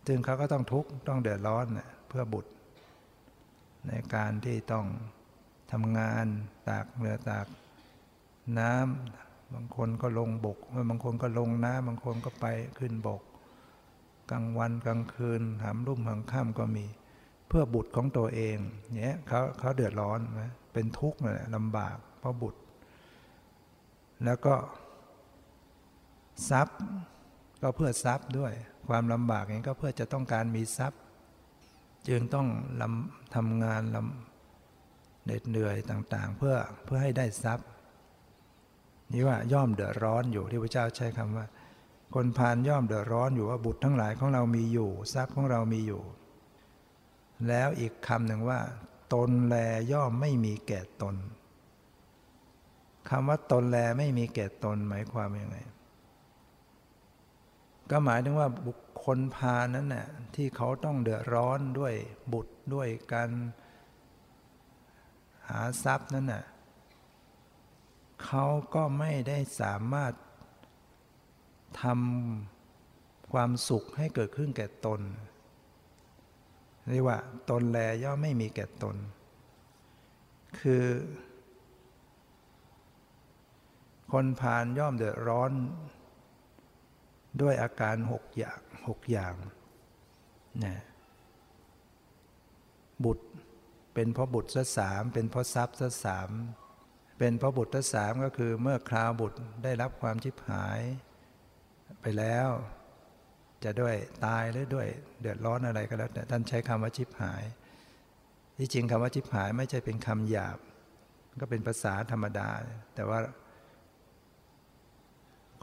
[0.06, 1.66] จึงเขาก็ต้องทุกข์ต้องเดือดร้อน
[2.08, 2.52] เพื่อบุตร
[3.88, 4.86] ในการที่ต้อง
[5.72, 6.26] ทำงาน
[6.68, 7.46] ตากเรือตาก
[8.58, 10.58] น้ำบางคนก็ลงบก
[10.90, 12.46] บางคนก็ลงน้ำบางคนก็ไป
[12.78, 13.22] ขึ้นบก
[14.30, 16.86] กลางวันกลางคืนหามรุ่มหางค่ำก็มี
[17.48, 18.56] เพื่อบุตรของตัวเอง
[18.94, 22.60] เนี่ยเขาเขาเดือดร้อนนะเป็นทุกข์นะลำบาก พราะบุตร
[24.24, 24.54] แล้วก็
[26.50, 26.78] ทรัพย์
[27.62, 28.52] ก็เพื่อทรัพย์ด้วย
[28.88, 31.00] ความลำบากนี้ก็เพื่อจะต้องการมีทรัพย์
[32.08, 32.48] จึงต้อง
[32.80, 36.54] ลำทำงานลำเหน็ดเหนื่อยต่างๆ เพื่อ
[36.84, 37.66] เพื่อให้ได้ทรัพย์
[39.12, 41.46] นี่ว่าย่อมเดือดร้อนอยู่ที่พระเจ้าใช้คำว่า
[42.14, 46.02] คนพานย่อมเดือดร้อนอยู่ว่าบุตรทั้งหลายของเรามีอยู่ ทรัพย์ของเรามีอยู่
[47.48, 48.60] แล้วอีกคำหนึ่งว่า
[49.14, 49.54] ตนแล
[49.92, 51.16] ย่อมไม่มีแก่ตน
[53.08, 55.58] คำว่าตนแลไม่มีแก่ตนหมายความยังไง
[57.90, 61.94] ก็หมายถึงว่าบุคคลพานั้นน่ะที่เขาต้องเดือดร้อนด้วย
[62.32, 63.30] บุตรด้วยการ
[65.48, 66.44] หาทรัพย์นั้นน่ะ
[68.24, 70.12] เขาก็ไม่ได้สามารถ
[71.82, 75.00] ทำความสุขให้เกิดขึ้นแก่ตน
[76.88, 77.18] เรียกว่า
[77.50, 78.96] ตนแลย่อมไม่มีแก่ตน
[80.60, 80.84] คือ
[84.12, 85.52] คนพานย่อมเดือดร้อน
[87.40, 89.34] ด้วยอาการหกอย่างหกอย่าง
[90.64, 90.74] นะ
[93.04, 93.26] บุตร
[93.94, 96.30] เป็นเพราะบุตรซะสามเป็นเพราะทรัพย์ซะสาม
[97.18, 100.80] เป็นเพราะบุตรทั้งสามก็คือเมื่อคราวบุตรได้รับความชิบหาย
[102.00, 102.48] ไปแล้ว
[103.64, 103.94] จะด้วย
[104.24, 104.88] ตายหรือด้วย
[105.20, 107.42] เดือดร้อนอะไรก็แล้วแต่ท่านใช้คำว่าชิบหาย
[108.58, 110.58] ที่จริงคำว่าชิบหายไม่ใช่เป็นคำหยาบ
[111.40, 112.48] ก็เป็นภาษาธรรมดา
[112.94, 113.18] แต่ว่า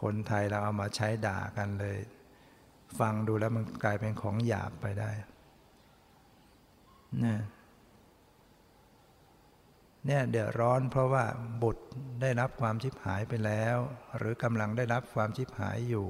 [0.02, 1.98] คนไทยเราเอามาใช้ด่ากันเลย
[3.00, 5.12] ฟังดูแล้วมันกลายเป็นของหยาบไปได้
[7.26, 7.38] นะ
[10.06, 11.26] เนี่ยเดือดร้อนเพราะว่า
[11.64, 11.86] บุตร
[12.22, 13.78] ได้รับความชิบหายไปแล้ว
[14.18, 16.08] หรือกำลังได้รับความชิบหายอยู่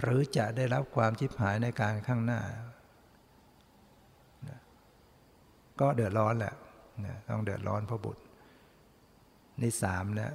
[0.00, 2.42] หรือจะได้รับความชิบหายในการข้างหน้า
[5.80, 6.54] ก็เดือดร้อนแหละ
[7.28, 8.22] ต้องเดือดร้อนเพราะบุตร
[9.60, 10.32] นี่สามเนี่ย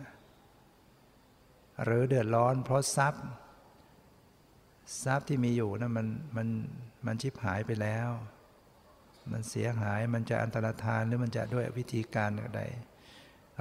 [1.83, 3.25] หรือเดือดร้อนเพราะทรัพย์
[5.03, 6.47] ทรัพย์ที่มีอยู่นะั้นมันมัน
[7.05, 8.09] มันชิบหายไปแล้ว
[9.31, 12.61] มันเสียหายมันจะอันตรธานหรือมันจะด้วยวิธีการใด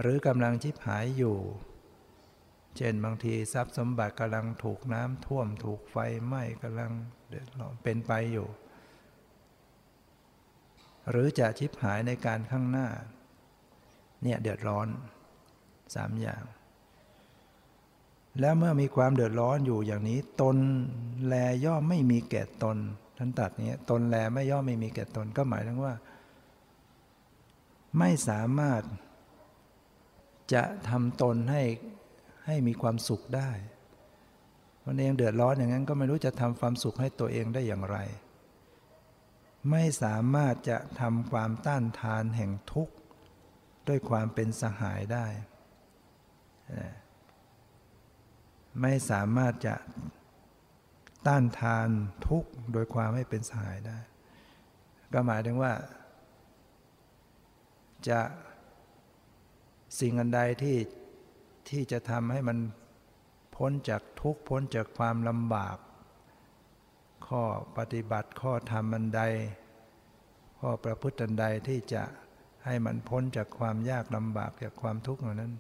[0.01, 1.37] หรือกำลังชิบหายอยู่
[2.77, 6.93] เช่นบางทีทรัพย์สมบัติกำลังถูกน้ำท่วมถูกไฟไหม้กำลัง
[7.29, 8.49] เดือดร้อนเป็นไปอยู่
[11.11, 12.89] หรือจะชิบหายในการข้างหน้า
[14.23, 14.89] เนี่ยเดือดร้อน
[15.95, 16.43] สามอย่าง
[18.39, 20.57] แล้วเมื่อมีความเดือดร้อนอยู่อย่างนี้ ตน
[21.27, 22.77] แลย่อมไม่มีแก่ตน
[23.19, 25.95] ท่านตัดนี้ตนแลไม่ย่อมไม่มีแก่ตนก็หมายถึงว่า
[27.99, 28.83] ไม่สามารถ
[30.55, 31.63] จะทำตนให้
[32.47, 33.51] ให้มีความสุขได้
[34.85, 37.97] วันเองเดือดร้อนอย่างนั้นก็ไม่รู้จะทำความสุขให้ตัวเองได้อย่างไร
[39.71, 42.95] ไม่สามารถจะทำความต้านทานแห่งทุกข์
[43.89, 45.27] ด้วยความเป็นสหายได้
[48.81, 49.75] ไม่สามารถจะ
[51.27, 51.89] ต้านทาน
[52.27, 53.99] ทุกข์โดยความไม่เป็นสหายได้
[55.13, 55.73] ก็หมายถึงว่า
[58.09, 58.21] จะ
[60.01, 60.77] สิ่งอันใดที่
[61.69, 62.59] ที่จะทำให้มัน
[63.57, 65.77] พ้นจากทุกข์พ้นจากความลำบาก
[67.27, 67.43] ข้อ
[67.77, 69.23] ปฏิบัติข้อธรรมอันใด
[70.61, 72.03] ข้อประพฤติอันใดที่จะ
[72.65, 75.53] ให้มันพ้นจากความยากลำบากจากความทุกข์เหล่านั้น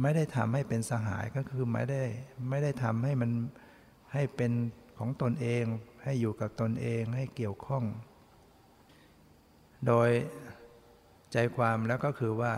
[0.00, 2.02] ไม่ได้ทำให้เป็นสหายก็คือไม่ได้
[2.48, 3.30] ไม่ได้ทำให้มัน
[4.12, 4.52] ให้เป็น
[4.98, 5.64] ของตนเอง
[6.02, 7.84] ให้อยู่กับตนเองให้เกี่ยวข้อง
[9.86, 10.10] โดย
[11.32, 12.52] ใจความแล้วก็คือว่า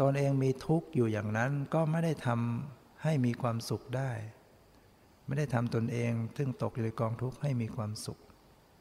[0.00, 4.10] ตนเองมีทุกข์อยู่อย่างนั้นก็ไม่ได้ทำให้มีความสุขได้
[5.26, 8.18] ไม่ได้ทำตนเอง ซึ่งตกอยู่ในกองทุกข์ให้มีความสุข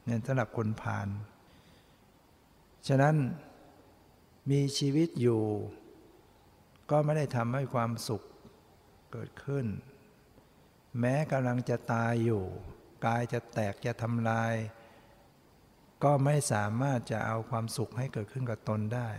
[0.06, 1.08] เนี่ยสำหรับคนผ่าน
[2.88, 3.16] ฉะนั้น
[4.52, 5.42] มีชีวิตอยู่
[6.92, 8.24] ก็ไม่ได้ทำให้ความสุข
[9.12, 9.66] เกิดขึ้น
[11.00, 12.44] แม้กำลังจะตายอยู่
[13.06, 14.54] กายจะแตกจะทำลาย
[16.04, 19.10] ก็ไม่สามารถจะเอาความสุขให้เกิดขึ้นกับตนได้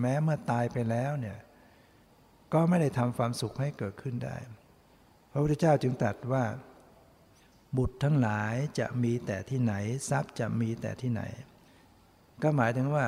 [0.00, 1.38] แม้เมื่อตายไปแล้วเนี่ย
[2.54, 4.36] ก็ไม่ได้ทำความสุขให้เกิดขึ้นได้
[5.30, 6.44] พระพุทธเจ้าจึงตรัสว่า
[7.76, 9.74] บุตรทั้งหลายจะมีแต่ที่ไหน
[10.10, 11.22] ทรัพย์จะมีแต่ที่ไหน
[12.42, 13.06] ก็หมายถึงว่า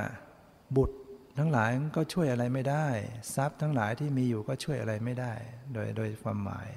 [0.76, 0.97] บุตร
[1.38, 2.86] ทั้งหลายก็ช่วยอะไรไม่ได้
[3.34, 5.32] ทรัพย์ทั้งหลายที่มีอยู่ก็ช่วยอะไรไม่ได้
[5.74, 6.68] โดยโดยความหมาย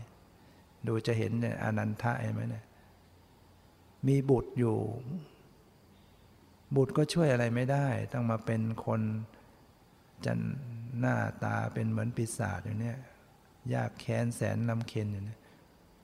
[0.87, 2.65] ดูจะเห็นเนี่ยอนันทะเห็นไหมเนี่ย
[4.07, 4.77] มีบุตรอยู่
[6.75, 9.01] บุตรก็ช่วยอะไรไม่ได้ ต้องมาเป็นคน
[10.25, 10.39] จัน
[10.99, 12.97] หน้าตาเป็นเหมือนปีศาจอยู่เนี่ย
[13.73, 15.39] ยากแค้นแสนลำเค็นอยู่เนี่ย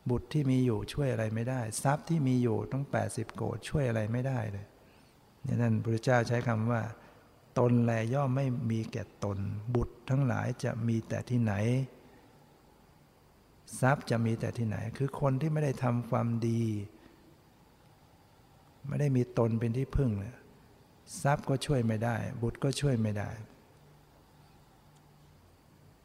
[0.09, 4.65] บุตรที่มีอยู่ช่วยอะไรไม่ได้ ทรัพย์ที่มีอยู่ต้อง 80 โกดช่วยอะไรไม่ได้เลย
[5.45, 6.81] นี่นั่นพระเจ้าใช้คำว่า
[7.59, 9.37] ตนแลย่อมไม่มีแก่ตน
[9.75, 11.53] บุตรทั้งหลายจะมีแต่ที่ไหน
[13.79, 16.63] ทรัพย์จะมีแต่ที่ไหน คือคนที่ไม่ได้ทำความดี
[18.87, 20.37] ไม่ได้มีตนเป็นที่พึ่งเนี่ย
[21.21, 23.29] ทรัพย์ก็ช่วยไม่ได้ บุตรก็ช่วยไม่ได้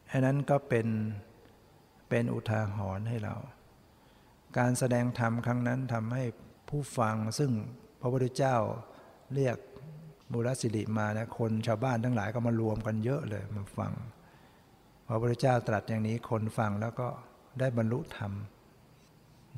[0.09, 0.87] ออันนั้นก็เป็น
[2.09, 3.35] เป็นอุทาหรณ์ให้เรา
[4.57, 6.23] การแสดงธรรมครั้งนั้นทำให้
[6.69, 7.51] ผู้ฟังซึ่ง
[7.99, 8.55] พระพุทธเจ้า
[9.33, 9.57] เรียก
[10.33, 13.93] บุรสิริมานะคนชาวบ้านทั้งหลายก็มารวมกันเยอะเลยมาฟัง
[15.07, 17.07] พระพุทธเจ้าตรัสอย่างนี้คนฟังแล้วก็
[17.59, 18.31] ได้บรรลุธรรม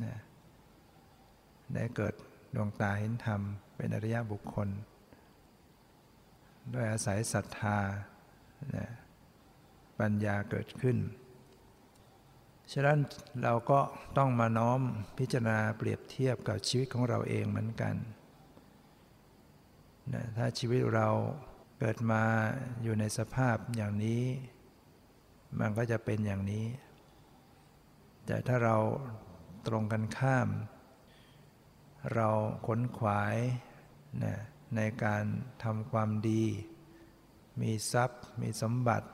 [0.04, 0.16] นะ
[1.76, 2.14] ได้เกิด
[2.56, 3.42] ดวงตาเห็นธรรม
[3.76, 4.70] เป็นอริยบุคคล
[6.74, 7.80] ด้วยอาศัยศรัทธา
[8.76, 8.88] นะ
[10.00, 10.98] ปัญญาเกิดขึ้น
[12.74, 13.00] ฉะนั้น
[13.44, 13.80] เราก็
[14.18, 14.80] ต้องมาน้อม
[15.18, 17.96] พิจารณาเปรียบเทียบกับชีวิตของเราเองเหมือนกัน
[20.14, 21.08] นะถ้าชีวิตเรา
[21.80, 22.24] เกิดมา
[22.84, 24.24] อยู่ในสภาพอย่างนี้
[25.60, 26.66] มันก็จะเป็นอย่างนี้
[28.26, 28.78] แต่ถ้าเรา
[29.68, 30.50] ตรงกันข้าม
[32.14, 32.30] เรา
[32.68, 33.38] ขนขวาย
[34.24, 34.36] นะ
[34.76, 35.24] ในการ
[35.64, 36.44] ทำความดี
[37.62, 39.08] มีทรัพย์ มีสมบัติ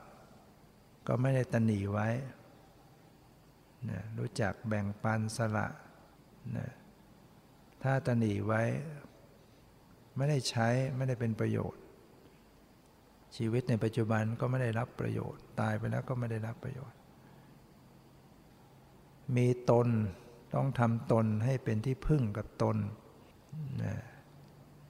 [1.06, 2.08] ก็ไม่ได้ตนีไว้
[3.90, 5.66] นะรู้จักแบ่งปันสละ
[6.56, 6.68] นะ
[7.82, 8.62] ถ้าตนีไว้
[10.16, 11.82] ไม่ได้ใช้ไม่ได้เป็นประโยชน์
[13.36, 16.98] ชีวิตในปัจจุบันก็ไม่ได้รับประโยชน์ ตายไปแล้วก็ไม่ได้รับประโยชน์
[19.36, 19.88] มีตน
[20.54, 22.76] ต้องทำตนให้เป็นที่พึ่งกับตน
[23.82, 23.94] นะ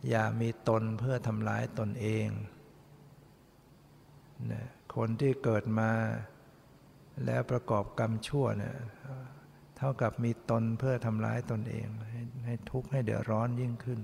[0.08, 2.28] อย่ามีตนเพื่อทำร้ายตนเอง
[4.52, 4.64] นะ
[4.96, 5.90] คนที่เกิดมา
[7.24, 8.76] แล้วประกอบกรรมชั่วเนะี่ย
[9.76, 14.00] เท่ากับมีตนเพื่อทำร้ายตนเอง ให้ให้ทุกข์ให้เดือดร้อนยิ่งขึ้น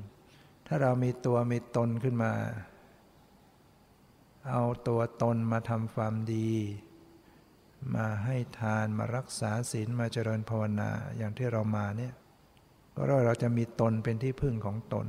[0.71, 2.33] ถ้าเรามีตัวมีตนขึ้นมา
[4.51, 6.51] เอาตัวตนมาทำความดี
[7.95, 12.13] มาให้ทานมารักษาศีลมาเจริญภาวนาอย่างที่เรามาเนี่ย
[12.95, 15.07] ก็เราจะมีตนเป็นที่พึ่งของตน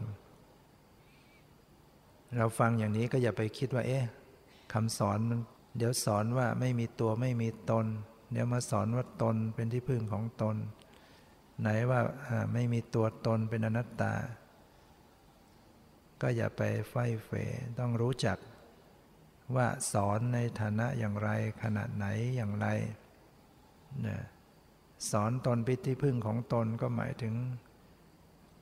[2.37, 4.05] เราฟังอย่างนี้ก็อย่าไปคิดว่า เอ๊ะ
[4.73, 5.39] คำสอนมัน
[5.77, 7.85] เดี๋ยวสอนว่าไม่มีตัวไม่มีตน
[8.31, 10.55] เดี๋ยวมาสอนว่าตนเป็นที่พึ่งของตน
[11.61, 11.99] ไหนว่า
[12.53, 14.13] ไม่มีตัวตนเป็นอนัตตา
[16.21, 17.29] ก็อย่าไปไฟเฟ
[17.79, 18.37] ต้องรู้จัก
[19.55, 21.29] ว่าสอนในฐานะอย่างไร
[21.61, 22.05] ขนาดไหน
[22.35, 22.67] อย่างไร
[24.07, 24.17] นะ
[25.11, 27.33] สอนตนเป็นที่พึ่งของตนก็หมายถึง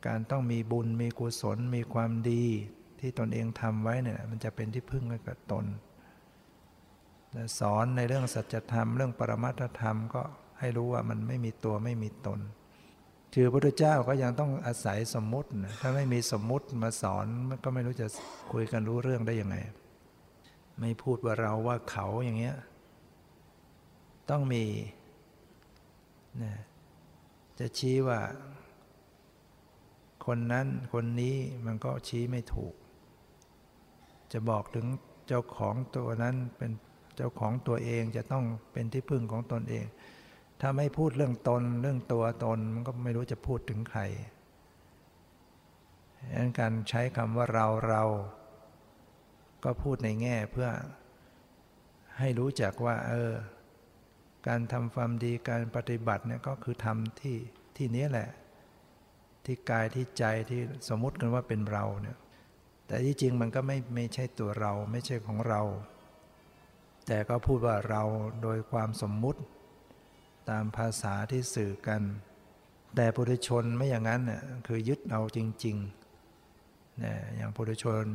[0.08, 2.44] การต้องมีบุญมีกุศลมีความดี
[3.00, 5.66] ที่ตนเองทำไว้เนี่ยมันจะเป็นที่พึ่งให้กับตน
[7.60, 10.22] สอนในเรื่องสัจธรรมเรื่องปรมัตธรรมก็
[10.60, 12.40] ให้รู้ว่ามันไม่มีตัวไม่มีตน
[13.34, 17.26] คือพระพุทธเจ้าก็ยังต้องอาศัยสมมุติถ้าไม่มีสมมุติมาสอน
[17.64, 18.08] ก็ไม่รู้จะ
[18.52, 19.56] คุยกันรู้เรื่องได้ยังไง
[20.80, 22.56] ไม่พูดว่าเราว่าเขาอย่างเงี้ย
[24.30, 24.66] ต้องมี
[26.42, 26.54] นะ
[27.60, 28.20] จะชี้ว่า
[30.26, 31.36] คนนั้นคนนี้
[31.66, 32.74] มันก็ชี้ไม่ถูก
[34.32, 34.86] จะบอกถึง
[35.28, 36.72] เจ้าของตัวนั้นเป็น
[37.16, 39.86] เจ้าของตัวเองจะต้องเป็นที่พึ่งของตนเอง
[40.62, 44.02] ถ้าไม่พูดเรื่องตนเรื่องตัวตนมันก็ไม่รู้จะพูดถึงใคร
[46.20, 48.04] ดังนั้นการใช้คำว่าเราเรา
[49.64, 50.70] ก็พูดในแง่เพื่อ
[52.18, 53.32] ให้รู้จักว่า เออ
[54.48, 57.38] การทำความดีการปฏิบัติเนี่ยก็คือทำที่
[57.78, 58.30] ที่นี้แหละ
[59.46, 62.18] ที่กายที่ใจที่สมมุติกันว่าเป็นเราเนี่ย
[62.88, 65.62] แต่ที่จริงมันก็ไม่ไม่ใช่ตัวเราไม่ใช่ของเรา
[67.08, 68.04] แต่ก็พูดว่าเรา
[68.44, 69.42] โดยความสมมุติ
[70.50, 72.02] ตามภาษาที่สื่อกัน
[72.96, 78.06] แต่ปุถุชนไม่อย่างนั้นน่ยคือยึดเอาจริงๆนะอย่างปุถุชน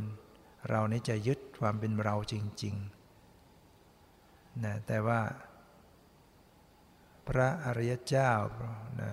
[0.69, 5.21] เรานี่จะยึดความเป็นเราจริงๆนะแต่ว่า
[7.29, 8.33] พระอริยเจ้า
[9.03, 9.13] นะ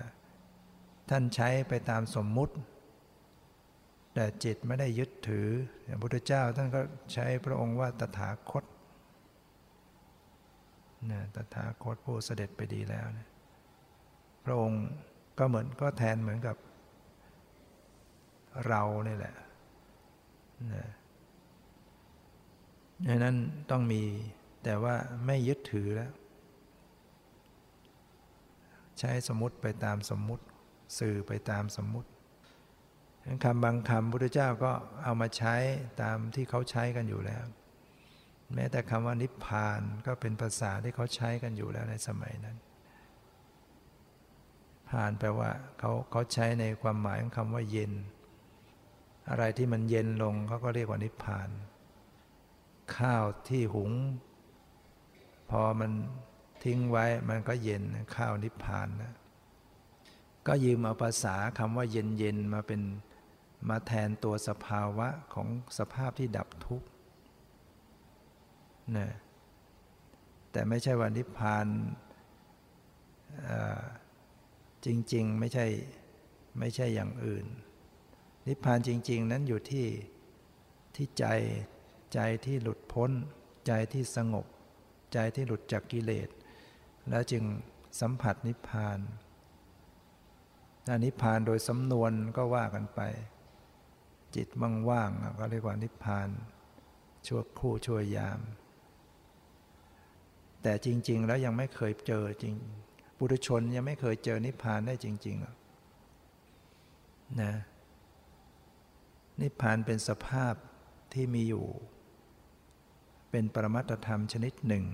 [1.10, 2.54] ท่านใช้ไปตามสมมุติ
[4.14, 5.48] แต่จิตไม่ได้ยึดถือ
[5.84, 6.80] อย่างพุทธเจ้าท่านก็
[7.12, 8.64] ใช้พระองค์ว่าตถาคต
[11.10, 13.28] นะตถาคตผู้เสด็จไปดีแล้วนะ
[14.44, 14.84] พระองค์
[15.38, 16.56] ก็เหมือนก็แทนเหมือนกับ
[18.66, 19.34] เรานี่แหละ
[20.74, 20.86] นะ
[23.06, 23.36] ดังนั้น
[23.70, 24.02] ต้องมี
[24.64, 24.94] แต่ว่า
[25.26, 26.12] ไม่ยึดถือแล้ว
[28.98, 30.44] ใช้สมมติไปตามสมมุติ
[30.98, 32.08] สื่อไปตามสมมุติ
[33.44, 34.72] คำบางคำพุทธเจ้าก็
[35.04, 35.54] เอามาใช้
[36.02, 37.44] ตามที่เขาใช้กันอยู่แล้ว
[38.54, 42.56] แม้แต่คำว่านิพพานก็เป็นภาษาที่เขาใช้กันอยู่แล้วในสมัยนั้น
[44.90, 47.92] ผ่านแปลว่าเขาเขาใช้ในความหมายของคำว่าเย็น
[49.30, 51.48] อะไรที่มันเย็นลงเขาก็เรียกว่านิพพาน
[52.96, 53.92] ข้าวที่หุง
[55.50, 55.92] พอมัน
[56.64, 57.82] ทิ้งไว้มันก็เย็น
[58.16, 59.14] ข้าวนิพพานนะ
[60.46, 62.82] ก็ยืมเอาภาษาคำว่าเย็นเย็นมาเป็น
[63.68, 65.48] มาแทนตัวสภาวะของ
[65.78, 66.86] สภาพที่ดับทุกข์
[68.96, 69.08] นะ
[70.52, 71.66] แต่ไม่ใช่ว่านิพพาน
[74.84, 75.66] จริง ๆ ไม่ใช่
[76.58, 77.46] ไม่ใช่อย่างอื่น
[78.48, 79.86] นิพพานจริง ๆ นั้นอยู่ที่
[80.94, 81.26] ที่ใจ
[82.14, 83.10] ใจที่หลุดพ้น
[83.66, 84.46] ใจที่สงบ
[85.12, 86.28] ใจที่หลุดจากกิเลส
[87.10, 87.44] แล้วจึง
[88.00, 88.98] สัมผัสนิพพาน
[90.86, 93.00] ถ้านิพพานโดยสำนวนก็ว่ากันไป
[94.36, 94.48] จิต
[94.90, 96.28] ว่างๆก็เรียกว่านิพพาน
[97.26, 98.40] ชั่วคู่ชั่วยาม
[100.62, 102.54] แต่จริง ๆ แล้วยังไม่เคยเจอจริง
[103.16, 107.52] ปุถุชนยังไม่เคยเจอนิพพานได้จริงๆนะ
[109.40, 110.54] นิพพานเป็นสภาพ
[111.12, 111.66] ที่มีอยู่
[113.30, 114.84] เป็นปรมัตธรรมชนิดหนึ่ง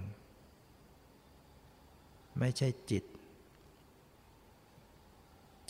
[2.38, 3.04] ไม่ใช่จิต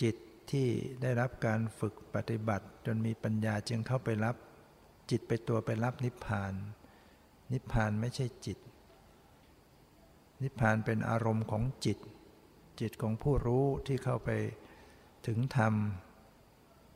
[0.02, 0.16] จิต
[0.50, 0.68] ที่
[1.02, 4.36] ได้รับการฝึกปฏิบัติ จนมีปัญญาจึงเข้าไปรับ
[5.10, 6.54] จิตไปตัวไปรับนิพพาน
[7.52, 8.58] นิพพานไม่ใช่จิต
[10.42, 11.98] นิพพานเป็นอารมณ์ของจิต
[12.80, 14.30] จิตของผู้รู้ที่เข้าไป
[15.26, 15.74] ถึงธรรม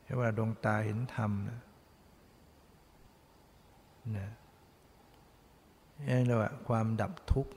[0.03, 1.59] เรียกว่าดวงตาเห็นธรรมนะ
[4.17, 4.29] นะ
[6.07, 7.53] นี่เรียกว่าความดับทุกข์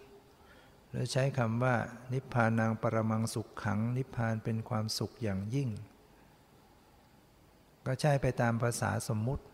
[0.90, 1.74] แลวใช้คำว่า
[2.12, 5.68] นิพพานางปรมังสุขขัง นิพพานเป็นความสุขอย่างยิ่ง
[7.86, 9.44] ก็ใช้ไปตามภาษาสมมุติ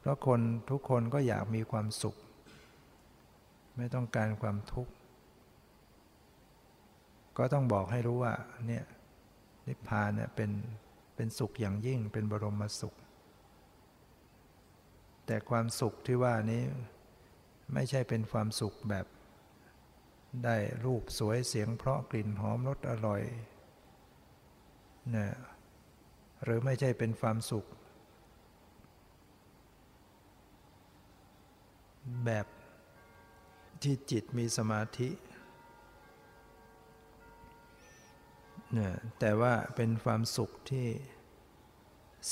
[0.00, 0.40] เพราะคน
[0.70, 2.16] ทุกคนก็อยากมีความสุข
[3.76, 4.92] ไม่ต้องการความทุกข์
[7.38, 8.34] ก็ต้องบอกให้รู้ว่า
[8.66, 8.84] เนี่ย
[9.66, 10.50] นิพพานเนี่ยเป็น
[11.16, 12.94] เป็นสุขอย่างยิ่งเป็นบรมสุข
[15.26, 16.62] แต่ความสุขที่ว่านี้
[17.74, 19.06] ไม่ใช่เป็นความสุขแบบ
[20.44, 23.22] ได้รูปสวยเสียงเพราะกลิ่นหอมรสอร่อย
[25.16, 25.28] นะ
[26.44, 27.66] หรือไม่ใช่เป็นความสุข
[32.24, 32.46] แบบ
[33.82, 35.10] ที่จิตมีสมาธิ
[38.72, 40.86] เนี่ยแต่ว่าเป็นความสุขที่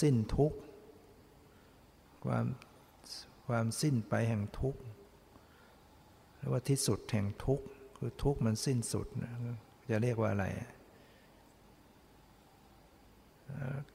[0.01, 0.59] สิ้นทุกข์
[2.25, 2.47] ความ
[3.49, 4.81] ความสิ้นไปแห่งทุกข์
[6.37, 7.65] หรือว่าที่สุดแห่งทุกข์
[7.97, 9.07] คือทุกข์มันสิ้นสุด
[9.91, 10.47] จะเรียกว่าอะไร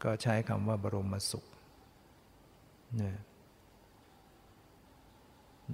[0.04, 1.45] ก็ใช้คำว่าบรมสุข
[2.97, 3.16] เนี่ย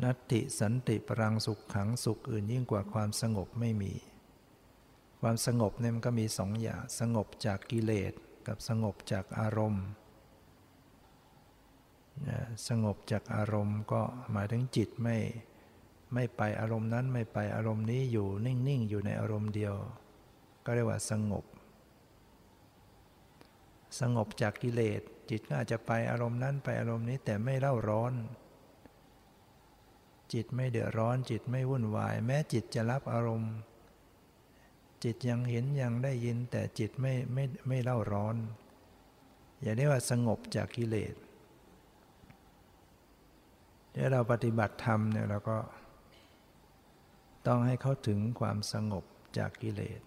[0.04, 3.94] นัตติสันติปรังสุขขังสุขอื่นยิ่งกว่าความสงบไม่มี
[5.22, 8.14] ความสงบเนี่ยมันก็มีสองอย่างสงบจากกิเลส
[8.48, 9.86] กับสงบจากอารมณ์
[12.68, 15.18] สงบจากอารมณ์ก็หมายถึงจิตไม่
[16.14, 19.76] ไม่ไปอารมณ์นั้นไม่ไปอารมณ์นี้อยู่นิ่งๆอยู่ในอารมณ์เดียว
[20.66, 21.46] ก็เรียกว่าสงบ
[24.00, 28.14] สงบจากกิเลสจิตก็อาจจะไปอารมณ์นั้นไปอารมณ์นี้แต่ไม่เล่าร้อน
[30.36, 33.54] จิตไม่เดือดร้อนจิตไม่วุ่นวาย แม้จิตจะรับอารมณ์
[35.04, 38.36] จิตยังเห็นยังได้ยินแต่จิตไม่ไม่ไม่เล่าร้อน
[39.62, 41.16] อย่าเรียกว่าสงบจากกิเลส
[43.94, 45.58] ถ้าเราปฏิบัติธรรมเนี่ยเราก็
[47.48, 49.04] ต้องให้เขาถึงความสงบ
[49.38, 50.02] จากกิเลส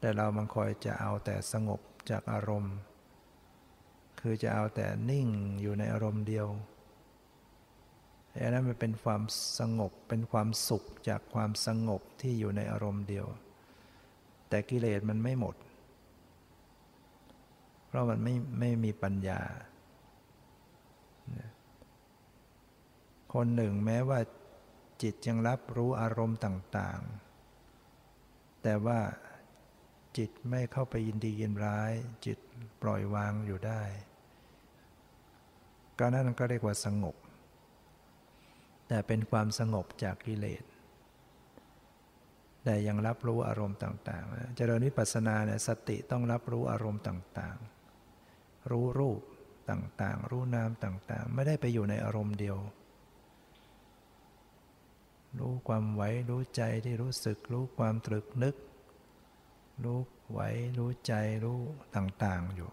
[0.00, 1.80] แต่เรามันคอยจะเอาแต่สงบ
[2.10, 2.74] จากอารมณ์
[4.20, 5.28] คือจะเอาแต่นิ่ง
[5.60, 6.46] อยู่ในอารมณ์เดียว
[8.38, 9.22] อันนั้นมันเป็นความ
[9.58, 13.26] สงบเป็นความสุขจากความสงบที่อยู่ในอารมณ์เดียว
[14.48, 15.56] แต่กิเลสมันไม่หมด
[17.86, 19.40] เพราะมันไม่ไม่มีปัญญา
[23.34, 24.20] คนหนึ่งแม้ว่า
[25.02, 27.00] จิตยังรับรู้อารมณ์ต่าง
[27.82, 29.00] ๆ แต่ว่า
[30.16, 31.92] จิตไม่เข้าไปยินดียินร้าย
[32.26, 32.38] จิต
[32.82, 33.82] ปล่อยวางอยู่ได้
[35.98, 37.16] ก็นั่นก็เรียกว่าสงบ
[38.92, 40.62] แต่เป็นความสงบจากกิเลส
[42.64, 49.20] แต่ยังรับรู้อารมณ์ต่างๆเจริญวิปัสสนาเนี่ยสติต้องรับรู้อารมณ์ต่างๆ รู้รูป
[49.70, 52.58] ต่างๆ รู้นามต่างๆ ไม่ได้ไปอยู่ในอารมณ์เดียว
[55.38, 58.56] รู้ความไหวรู้ใจที่รู้สึก รู้ความตรึกนึก
[59.84, 60.40] รู้ไหว
[60.78, 61.12] รู้ใจ
[61.44, 61.60] รู้
[61.96, 62.70] ต่างๆอยู่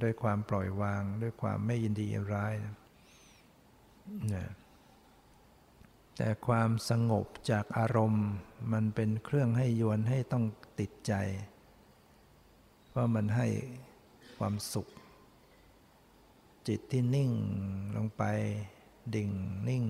[0.00, 2.83] โดยความปล่อยวางด้วยความไม่ยินดีร้ายนะ
[6.16, 8.26] แต่ความสงบจากอารมณ์
[8.72, 10.44] มันเป็นเครื่องให้ยวนให้ต้อง
[10.80, 11.12] ติดใจ
[12.88, 13.48] เพราะมันให้
[14.38, 14.88] ความสุข
[16.68, 17.30] จิตที่นิ่ง
[17.96, 18.22] ลงไป
[19.14, 19.30] ดิ่ง
[19.68, 19.84] นิ่ง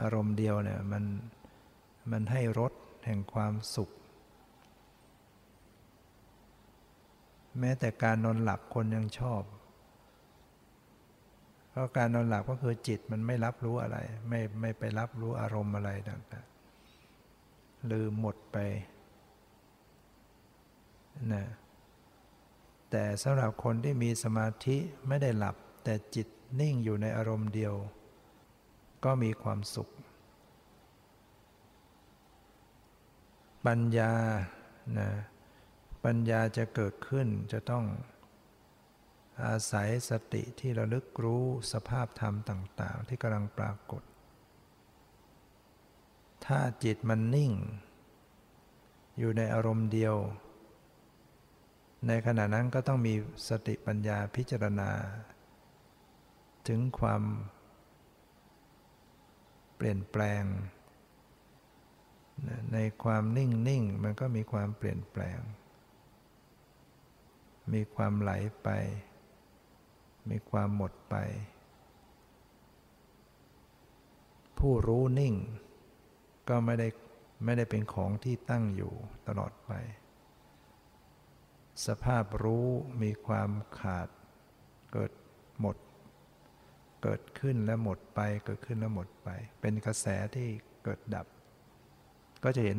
[0.00, 1.04] อารมณ์เดียวเนี่ยมัน
[2.10, 2.72] มันให้รส
[3.04, 3.90] แห่งความสุข
[7.58, 9.42] แม้แต่การนอนหลับคนยังชอบ
[11.78, 13.98] พราะการนอนหลับก็คือจิตมันไม่รับรู้อะไร
[14.28, 18.58] ไม่ไม่ไปรับรู้อารมณ์อะไรต่างๆลืมหมดไป
[21.32, 21.44] นะ
[22.90, 24.76] แต่สำหรับคนที่มีสมาธิ
[25.08, 26.28] ไม่ได้หลับ แต่จิต
[26.60, 27.74] นิ่งอยู่ในอารมณ์เดียว
[29.04, 29.88] ก็มีความสุข
[33.66, 34.12] ปัญญา
[34.98, 35.10] นะ
[36.04, 37.84] ปัญญาจะเกิดขึ้นจะต้อง
[39.44, 44.02] อาศัยสติที่ระลึกรู้สภาพธรรมต่าง ๆ ที่กำลังปรากฏ
[46.44, 47.52] ถ้าจิตมันนิ่ง
[49.18, 50.16] อยู่ในอารมณ์เดียว
[52.06, 53.14] ในขณะนั้นก็ต้องมี
[53.48, 54.90] สติปัญญาพิจารณา
[56.68, 57.22] ถึงความ
[59.76, 60.44] เปลี่ยนแปลง
[62.72, 65.38] ในความนิ่งนิ่งมันก็มีความเปลี่ยนแปลง
[67.72, 68.32] มีความไหล
[68.62, 68.68] ไป
[70.30, 71.14] มีความหมดไป
[74.58, 75.34] ผู้รู้นิ่ง
[76.48, 76.88] ก็ไม่ได้
[77.44, 78.92] ไม่ได้เป็นของที่ตั้งอยู่
[79.28, 79.72] ตลอดไป
[81.86, 82.66] สภาพรู้
[83.02, 84.08] มีความขาด
[84.92, 85.12] เกิด
[85.60, 85.76] หมด
[87.02, 89.28] เกิดขึ้นแล้วหมดไป เกิดขึ้นแล้วหมดไป
[89.60, 90.48] เป็นกระแสที่
[90.84, 91.26] เกิดดับ
[92.44, 92.78] ก็จะเห็น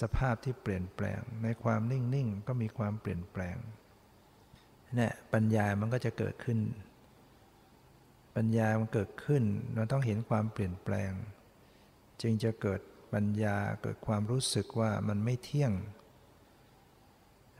[0.00, 3.56] สภาพที่เปลี่ยนแปลง ในความนิ่ง ๆ ก็มีความเปลี่ยนแปลง
[4.96, 6.58] เนี่ยปัญญามันก็จะเกิดขึ้น
[8.36, 9.42] ปัญญามันเกิดขึ้น
[9.74, 11.12] เราต้องเห็นความเปลี่ยนแปลง
[12.20, 12.80] จึงจะเกิด
[13.14, 15.72] ปัญญาเกิดความรู้สึกว่ามันไม่เที่ยง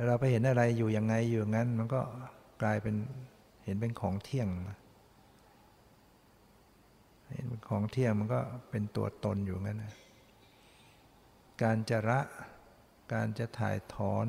[0.07, 2.01] เราไปเห็นอะไรอยู่ยังไงอยู่งั้น มันก็
[2.63, 2.97] กลายเป็น
[3.65, 4.49] เห็นเป็นของเที่ยง
[7.33, 9.95] เห็นเป็นของเที่ยงมันก็เป็นตัวตนอยู่งั้นนะ
[11.63, 12.21] การจะระ
[13.13, 14.27] การจะถ่ายถอน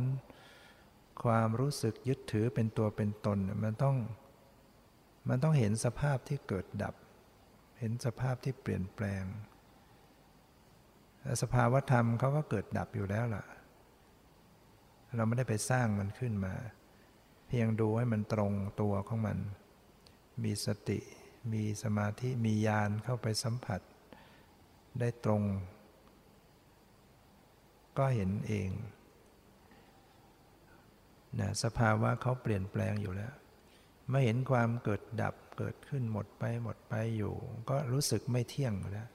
[1.24, 3.96] ความรู้สึกยึดถือเป็นตัวเป็นตนมันต้อง
[5.30, 6.96] มันต้องเห็นสภาพที่เกิดดับ
[7.80, 9.24] เห็นสภาพที่เปลี่ยนแปลง
[11.42, 13.44] สภาวธรรมเขาก็เกิดดับอยู่แล้วล่ะ
[15.16, 16.54] เราไม่ได้ไปสร้างมันขึ้นมา
[17.48, 19.38] เพียงดูให้มันตรงตัวของมัน
[20.44, 21.00] มีสติ
[21.54, 23.82] มีสมาธิ มีญาณเข้าไปสัมผัส
[25.00, 25.44] ได้ตรง
[27.98, 28.70] ก็เห็นเอง
[31.40, 33.34] นะสภาวะเขาเปลี่ยนแปลงอยู่แล้ว
[34.10, 37.34] ไม่เห็นความเกิดดับเกิดขึ้นหมดไปหมดไปอยู่
[37.70, 39.10] ก็รู้สึกไม่เที่ยงแล้ว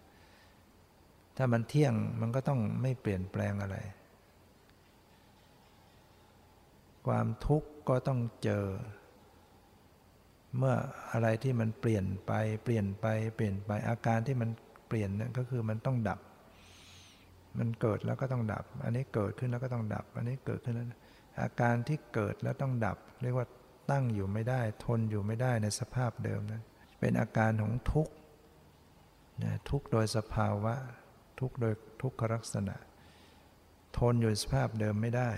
[1.36, 3.76] ถ้ามันเที่ยงมันก็ต้องไม่เปลี่ยนแปลงอะไร
[7.06, 8.64] ความทุกข์ก็ต้องเจอ
[10.58, 10.74] เมื่อ
[11.12, 12.32] อะไรที่มันเปลี่ยนไป
[12.64, 13.06] เปลี่ยนไป
[13.36, 14.50] เปลี่ยนไปอาการที่มัน
[14.88, 16.20] เปลี่ยนนั่นก็คือมันต้องดับ
[17.58, 20.86] มันเกิดแล้วก็ต้องดับ อันนี้เกิดขึ้นแล้วก็ต้องดับ อันนี้เกิดขึ้นแล้ว
[21.41, 23.47] อาการที่เกิดแล้วต้องดับ เรียกว่า
[23.91, 26.62] ตั้งอยู่ไม่ได้ ทนอยู่ไม่ได้ในสภาพเดิมนั้น
[27.01, 28.12] เป็นอาการของทุกข์
[29.43, 30.74] นะทุกข์โดยสภาวะ
[31.41, 32.76] ทุกข์โดยทุกขลักษณะ
[33.99, 35.30] ทนอยู่สภาพเดิมไม่ได้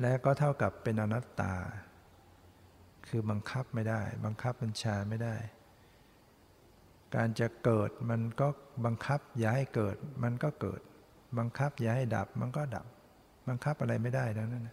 [0.00, 1.54] และก็เท่ากับเป็นอนัตตา
[3.08, 5.36] คือบังคับไม่ได้ บังคับบัญชาไม่ได้
[7.14, 8.48] การจะเกิดมันก็
[8.84, 10.80] บังคับอย่าให้เกิด มันก็เกิด
[11.38, 12.86] บังคับอย่าให้ดับมันก็ดับ
[13.48, 14.68] บังคับอะไรไม่ได้แล้วนั่น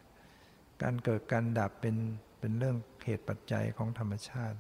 [0.82, 1.96] การเกิดการดับเป็น
[2.40, 4.58] เป็นเรื่องเหตุปัจจัยของธรรมชาติ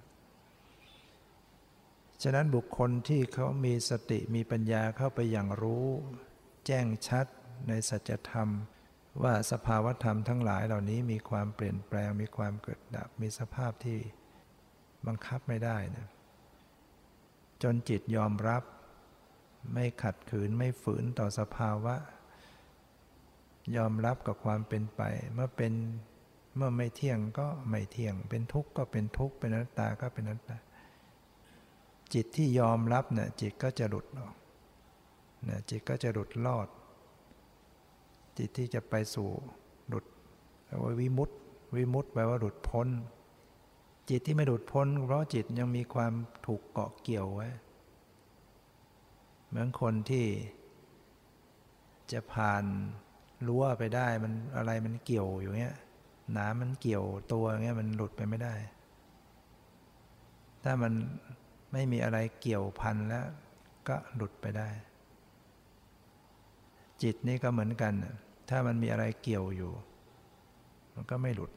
[2.23, 5.87] ฉะนั้นบุคคลที่เขามีสติมีปัญญาเข้าไปอย่างรู้
[6.65, 7.25] แจ้งชัด
[7.67, 8.49] ในสัจธรรม
[9.23, 13.99] ว่าสภาวธรรมทั้งหลายเหล่านี้มีความเปลี่ยนแปลง มีความเกิดดับ มีสภาพที่
[15.07, 16.07] บังคับไม่ได้นะ
[17.63, 18.63] จนจิตยอมรับ
[19.73, 21.95] ไม่ขัดขืนไม่ฝืนต่อสภาวะ
[23.75, 25.01] ยอมรับกับความเป็นไป
[25.33, 25.73] เมื่อเป็น
[26.55, 30.57] เมื่อไม่เที่ยงก็ไม่เที่ยง เป็นทุกข์ก็เป็นทุกข์เป็นอนัตตาก็เป็นอนัตตา
[32.13, 34.35] จิตที่ยอมรับเนี่ยจิตก็จะหลุดออก
[35.47, 36.67] นะจิตก็จะหลุดรอด
[38.37, 39.29] จิตที่จะไปสู่
[39.87, 40.05] หลุด
[40.65, 41.35] แปลว่าวิมุตติ
[41.75, 42.87] วิมุตติแปลว่าหลุดพ้น
[44.09, 46.13] จิตที่ไม่หลุดพ้น เพราะจิตยังมีความ
[46.45, 47.47] ถูกเกาะเกี่ยวไว้
[49.47, 50.25] เหมือนคนที่
[52.11, 52.63] จะผ่าน
[53.47, 55.77] รั้วไปได้มันอะไรมันเกี่ยวอยู่เงี้ย
[56.37, 58.55] น้ำมันเกี่ยวตัวเงี้ยมันหลุดไปไม่ได้
[60.63, 60.93] ถ้ามัน
[61.71, 63.25] ไม่มีอะไรเกี่ยวพันแล้ว
[63.87, 64.69] ก็หลุดไปได้
[67.01, 67.93] จิตนี่ก็เหมือนกัน
[68.49, 69.71] ถ้ามันมีอะไรเกี่ยวอยู่
[70.93, 71.51] มันก็ไม่หลุด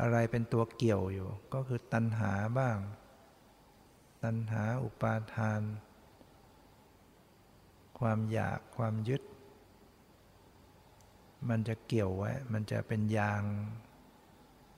[0.00, 2.78] อะไรเป็นตัวเกี่ยวอยู่ ก็คือตัณหาบ้าง
[4.24, 5.60] ตัณหาอุปาทาน
[7.98, 9.22] ความอยากความยึด
[11.48, 13.42] มันจะเกี่ยวไว้ มันจะเป็นยาง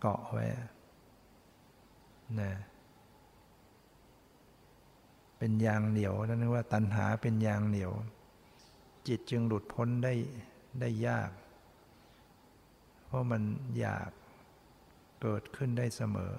[0.00, 0.46] เกาะไว้
[2.40, 2.52] นะ
[5.38, 7.92] เป็นยางเหนียวนั่นว่า ตัณหาเป็นยางเหนียว
[9.08, 10.14] จิตจึงหลุดพ้นได้
[10.80, 11.30] ได้ยาก
[13.06, 13.42] เพราะมัน
[13.80, 14.10] อยาก
[15.22, 16.32] เกิดขึ้นได้เสมอ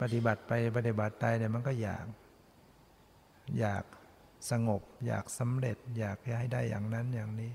[0.00, 2.06] ปฏิบัติไปปฏิบัติไปเนี่ยมันก็อยาก
[3.60, 3.84] อยาก
[4.50, 7.52] สงบ อยากสำเร็จ อยากให้ได้อย่างนั้นอย่างนี้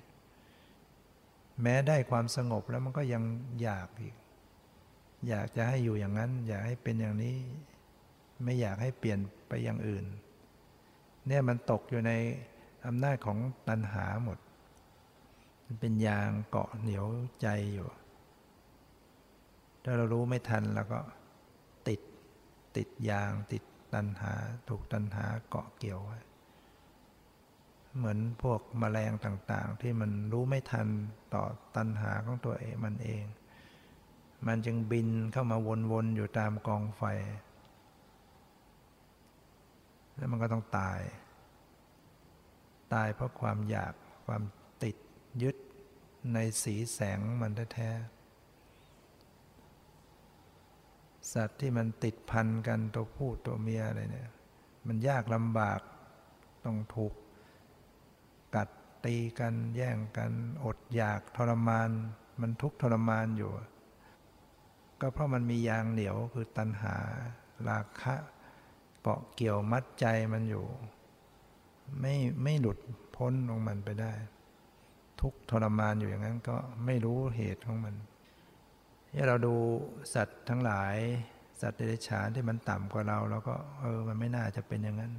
[1.62, 3.24] แม้ได้ความสงบแล้วมันก็ยัง
[3.62, 4.16] อยากอีก
[5.28, 7.36] อยากจะให้อยู่อย่างนั้น อยากให้เป็นอย่างนี้
[8.44, 10.06] ไม่อยากให้เปลี่ยนไปอย่างอื่น
[11.28, 12.12] เนี่ยมันตกอยู่ใน
[12.86, 13.38] อำนาจของ
[13.68, 14.38] ตัณหาหมด
[15.66, 17.06] มันเป็นยางเกาะเหนียว
[17.42, 17.88] ใจอยู่
[19.84, 21.00] ถ้าเรารู้ไม่ทันแล้วก็
[21.88, 22.02] ติด
[22.78, 24.34] ติดยางติดตัณหา
[24.70, 26.20] ถูกตัณหาเกาะเกี่ยวไว้
[27.98, 30.88] เหมือนพวกมแมลงต่างๆ ที่มันรู้ไม่ทัน
[31.34, 31.44] ต่อ
[31.76, 33.24] ตัณหาของตัวเองมันเอง
[34.48, 35.58] มันจึงบินเข้ามา
[35.92, 37.04] วนๆอยู่ตามกองไฟ
[40.16, 41.02] แล้วมันก็ต้องตาย
[42.94, 43.94] ตายเพราะความอยาก
[44.28, 44.42] ความ
[44.84, 44.96] ติด
[45.42, 45.56] ยึด
[46.34, 48.18] ในสีแสงมันแท้ๆ
[51.34, 54.30] สัตว์ที่มันติดพันกันตัวผู้ตัวเมียอะไรเนี่ย
[54.88, 55.80] มันยากลำบาก
[56.66, 57.14] ต้องถูก
[59.08, 60.32] ตีกันแย่งกัน
[60.66, 61.90] อดอยากทรมาน
[62.42, 63.52] มันทุกทรมานอยู่
[65.02, 66.96] ก็เพราะมันมียางเหนียวคือตัณหา
[67.70, 68.16] ราคะ
[69.02, 70.66] เกาะเกี่ยวมัดใจมันอยู่
[72.00, 72.78] ไม่ไม่หลุด
[73.16, 74.14] พ้นของมันไปได้
[75.22, 76.56] ทุกทรมานอยู่อย่างนั้นก็
[76.86, 77.96] ไม่รู้เหตุของมัน
[79.12, 79.56] ที่เราดู
[80.14, 80.96] สัตว์ทั้งหลาย
[81.62, 85.14] สัตว์เดรัจฉานที่มันต่ำกว่าเราเราก็เออมันไม่น่าจะเป็นอย่างนั้น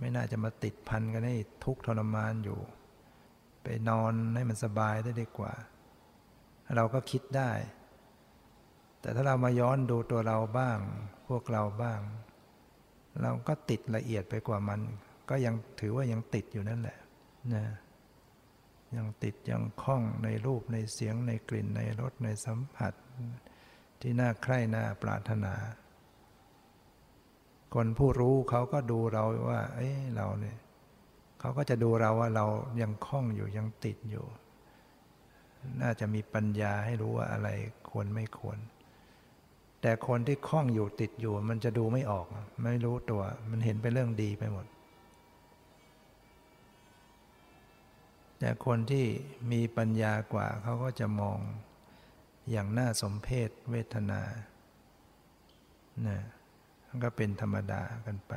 [0.00, 2.60] ไม่น่าจะมาติดพันกันให้ทุกทรมานอยู่
[3.62, 5.52] ไปนอนให้มันสบายได้ดีกว่า
[6.76, 7.52] เราก็คิดได้
[9.00, 10.78] แต่ถ้าเรามาย้อนดูตัวเราบ้าง
[11.28, 12.00] พวกเราบ้าง
[13.22, 14.80] เราก็ติดละเอียดไปกว่ามัน
[15.28, 16.98] ก็ยังถือว่ายังติดอยู่นั่นแหละ
[17.54, 17.64] นะ
[18.96, 22.92] ยังติดยังคล้องในรูปในเสียงในกลิ่นในรสในสัมผัส
[24.00, 25.54] ที่น่าใคร่น่าปรารถนา
[27.74, 30.58] คนผู้รู้เขาก็ดูเราว่า เอ้เราเนี่ย
[31.42, 32.46] เขาก็จะดูเราว่าเรา
[32.82, 34.26] ยังคล้องอยู่ยังติดอยู่
[35.82, 37.48] น่าจะมีปัญญาให้รู้ว่าอะไร
[37.90, 38.58] ควรไม่ควร
[39.80, 42.26] แต่คนที่คล้องอยู่ติดอยู่ มันจะดูไม่ออก
[42.62, 44.66] ไม่รู้ตัว มันเห็นเป็นเรื่องดีไปหมด
[48.38, 49.06] แต่คนที่
[49.52, 51.38] มีปัญญากว่าเขาก็จะมอง
[52.50, 54.22] อย่างน่าสมเพศเวทนา
[56.06, 56.18] นะ
[57.04, 58.32] ก็เป็นธรรมดากันไป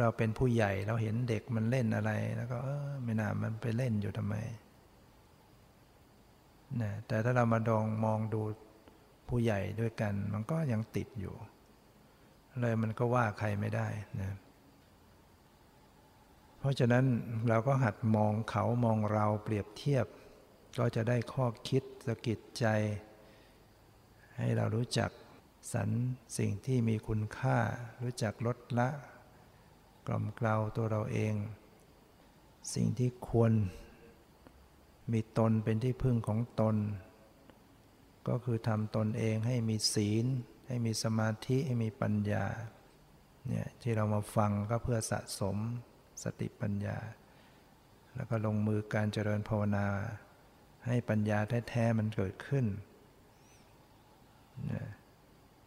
[0.00, 4.34] เราเป็นผู้ใหญ่เราเห็นเด็กมันเล่นอะไร แล้วก็เออไม่น่ามันไปเล่นอยู่ทำไม
[6.82, 8.42] นะแต่ถ้าเรามาดองมองดู
[9.28, 11.34] ผู้ใหญ่ด้วยกัน มันก็ยังติดอยู่
[12.60, 13.88] เลยมันก็ว่าใครไม่ได้
[14.20, 14.32] นะ
[16.58, 17.04] เพราะฉะนั้น
[17.48, 20.06] เราก็หัดมองเขามองเราเปรียบเทียบ
[20.78, 22.66] ก็จะได้ข้อคิดสะกิดใจ
[24.36, 25.10] ให้เรารู้จัก
[25.72, 25.88] สรร
[26.38, 27.58] สิ่งที่มีคุณค่า
[28.02, 28.88] รู้จักลดละ
[30.06, 31.34] กล่อมกล่าวตัวเราเอง
[32.74, 33.52] สิ่งที่ควร
[35.12, 36.76] มีตนเป็นที่พึ่งของตน
[38.28, 40.26] ก็คือทำตนเองให้มีศีล
[40.68, 42.44] ให้มีสมาธิให้มีปัญญา
[43.48, 45.56] เนี่ยที่เรามาฟังก็เพื่อสะสม
[46.22, 46.98] สติปัญญา
[48.14, 49.86] แล้วก็ลงมือการเจริญภาวนา
[50.86, 51.38] ให้ปัญญา
[51.68, 52.66] แท้ๆมันเกิดขึ้น
[54.66, 54.86] เนี่ย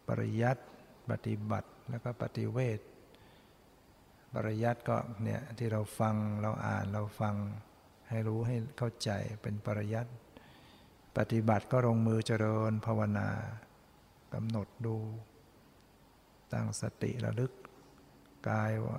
[0.08, 0.62] ปริยัติ
[1.10, 2.78] ปฏิบัติแล้วก็ปฏิเวท
[4.34, 7.34] ปริยัติก็เนี่ยที่เราฟังเราอ่านเราฟัง
[8.08, 9.10] ให้รู้ให้เข้าใจ
[9.42, 10.12] เป็นปริยัติ
[11.16, 13.28] ปฏิบัติก็ลงมือเจริญภาวนา
[14.34, 14.96] กำหนดดู
[16.52, 17.52] ตั้งสติระลึก
[18.48, 18.98] กายว่า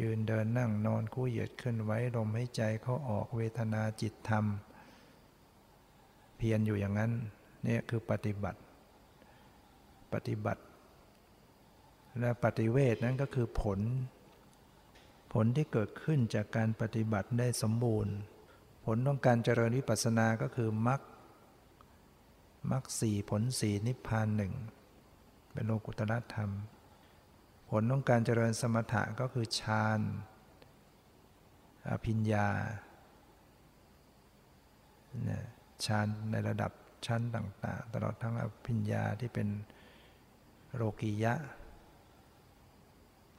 [0.00, 4.44] ยืนเดินนั่งนอนคู่เหยียดขึ้นไว้ลมให้ใจเขาออกเวทนาจิตธรรม
[6.36, 7.12] เพียรอยู่อย่างนั้น
[7.64, 8.60] เนี่ยคือปฏิบัติ
[10.12, 10.62] ปฏิบัติ
[12.18, 13.80] และปฏิเวทนั้นก็คือผล
[15.32, 18.14] ผลที่เกิดขึ้นจากการปฏิบัติได้สมบูรณ์
[18.84, 21.00] ผลของการเจริญวิปัสสนาก็คือมรรค
[22.70, 24.52] มรรคสี่ผลสี่นิพพานหนึ่ง
[25.52, 26.50] เป็นโลกุตรธรรม
[27.70, 30.00] ผลของการเจริญสมถะก็คือฌาน
[31.90, 32.48] อภิญญา
[35.84, 36.72] ฌานในระดับ
[37.06, 39.48] ชั้นต่าง ๆ ตลอดทั้งอภิญญาที่เป็น
[40.74, 41.34] โลกียะ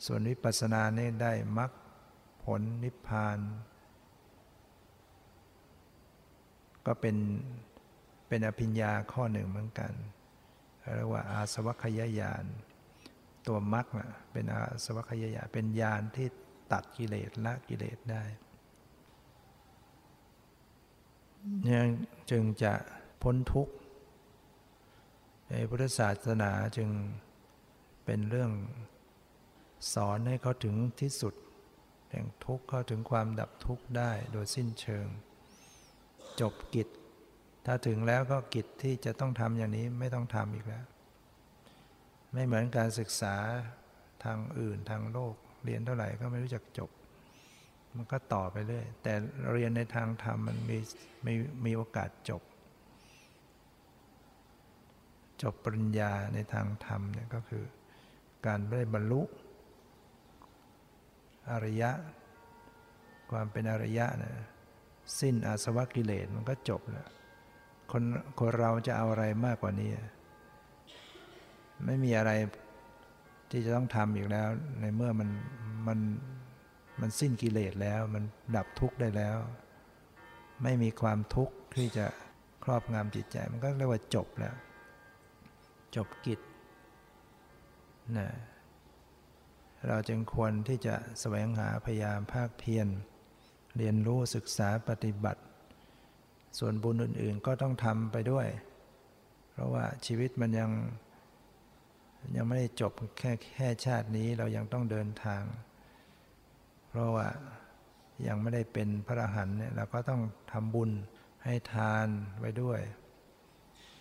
[0.06, 1.72] ส่วนวิปัสสนาเนี่ได้มรรค
[2.44, 3.40] ผลนิพพาน
[6.86, 7.18] ก็เป็น
[8.28, 9.92] เป็นอภิญญาข้อหนึ่งเหมือนกัน
[10.96, 12.46] เรียกว่าอาสวัคยายาน
[13.48, 13.86] ตัวมรรค
[14.32, 16.28] เป็นอาสวัคยายะเป็นญาณที่
[16.72, 18.24] ตัดกิเลสละกิเลสได้
[21.76, 21.88] ยัง
[22.32, 22.74] จึงจะ
[23.22, 23.74] พ้นทุกข์
[25.50, 26.90] ในพุทธศาสนาจึง
[28.06, 28.52] เป็นเรื่อง
[29.94, 31.34] สอนให้เขาถึงที่สุด
[32.12, 35.08] แห่งทุกข์เข้าถึงความดับทุกข์ได้โดยสิ้นเชิง
[36.42, 36.88] จบกิจ
[37.66, 40.86] ถ้าถึงแล้วก็กิจที่จะต้องทำอย่างนี้ไม่ต้องทำอีกแล้ว
[42.34, 43.36] ไม่เหมือนการศึกษา
[44.24, 45.34] ทางอื่นทางโลก
[45.66, 46.90] เรียนเท่าไหร่ก็ไม่รู้จักจบ
[47.96, 49.14] มันก็ต่อไปเรื่อยแต่
[49.52, 50.78] เรียนในทางธรรมมันมี
[51.26, 51.34] มี
[51.66, 52.42] มีโอกาสจบ
[55.42, 57.64] จบปริญญาในทางธรรมเนี่ยก็คือ
[58.46, 59.22] การได้บรรลุ
[61.50, 61.92] อริยะ
[63.32, 64.34] ความเป็นอริยะนะ
[65.20, 67.10] สิ้นอาสวะกิเลสมันก็จบแล้ว
[67.92, 68.04] คน
[68.40, 69.90] คนเราจะเอาอะไรมากกว่านี้
[71.86, 72.32] ไม่มีอะไร
[73.52, 74.48] ที่จะต้องทำอีกแล้ว
[74.82, 75.30] ในเมื่อมัน
[75.88, 76.00] มัน
[77.02, 78.24] มันสิ้นกิเลสแล้ว มัน
[78.56, 79.38] ดับทุกข์ได้แล้ว
[80.64, 82.06] ไม่มีความทุกข์ที่จะ
[82.64, 84.56] ครอบงำจิตใจ มันก็เรียกว่าจบแล้ว
[85.96, 86.40] จบกิจ
[88.18, 88.28] นะ
[89.88, 92.88] เราจึงควรที่จะแสวงหาพยายามภาคเพียร
[93.78, 95.42] เรียนรู้ศึกษาปฏิบัติ
[96.60, 98.48] ส่วนบุญอื่นๆก็ต้องทำไปด้วย
[99.52, 100.72] เพราะว่าชีวิตมันยัง
[102.36, 105.44] ยังไม่ได้จบแค่แค่ชาตินี้เรายังต้องเดินทาง
[106.90, 107.28] เพราะว่า
[108.28, 110.22] ยังไม่ได้เป็นพระอรหันต์เนี่ยเราก็ต้อง
[110.52, 110.92] ทำบุญ
[111.44, 112.08] ให้ทาน
[112.40, 112.80] ไว้ด้วย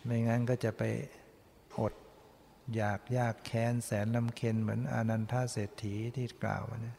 [0.04, 0.82] ไม่งั้นก็จะไป
[2.76, 6.96] อยากยากแค้นแสนลำเค็นเหมือนอนันทเศรษฐีที่กล่าวเนี่ย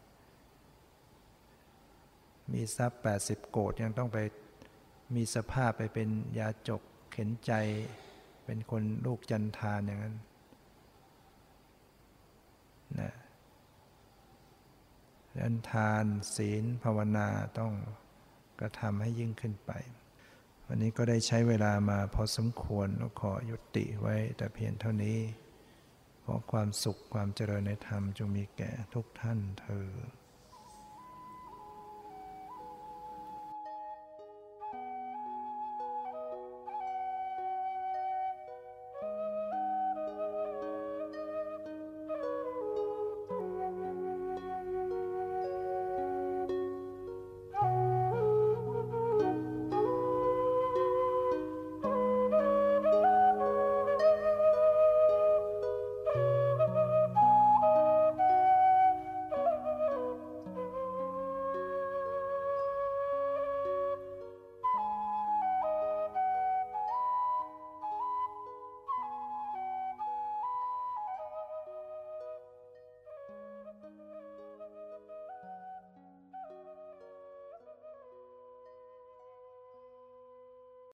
[2.53, 4.17] มีทรัพย์ 80 โกดยังต้องไป
[5.15, 6.09] มีสภาพไปเป็น
[6.39, 7.51] ยาจกเข็นใจ
[8.45, 10.15] เป็นคนลูกจันทานอย่างนั้น
[12.99, 13.13] นะ
[15.39, 16.05] ดันทาน
[16.35, 17.27] ศีลภาวนา
[17.59, 17.73] ต้อง
[18.59, 19.71] กระทำให้ยิ่งขึ้นไป
[20.67, 22.87] วันนี้ก็ได้ใช้เวลามาพอสมควร
[23.19, 25.17] ขอยุติไว้แต่เพียงเท่านี้
[26.25, 29.87] ขอความสุขความเจริญในธรรมจงมีแก่ทุกท่านเธอ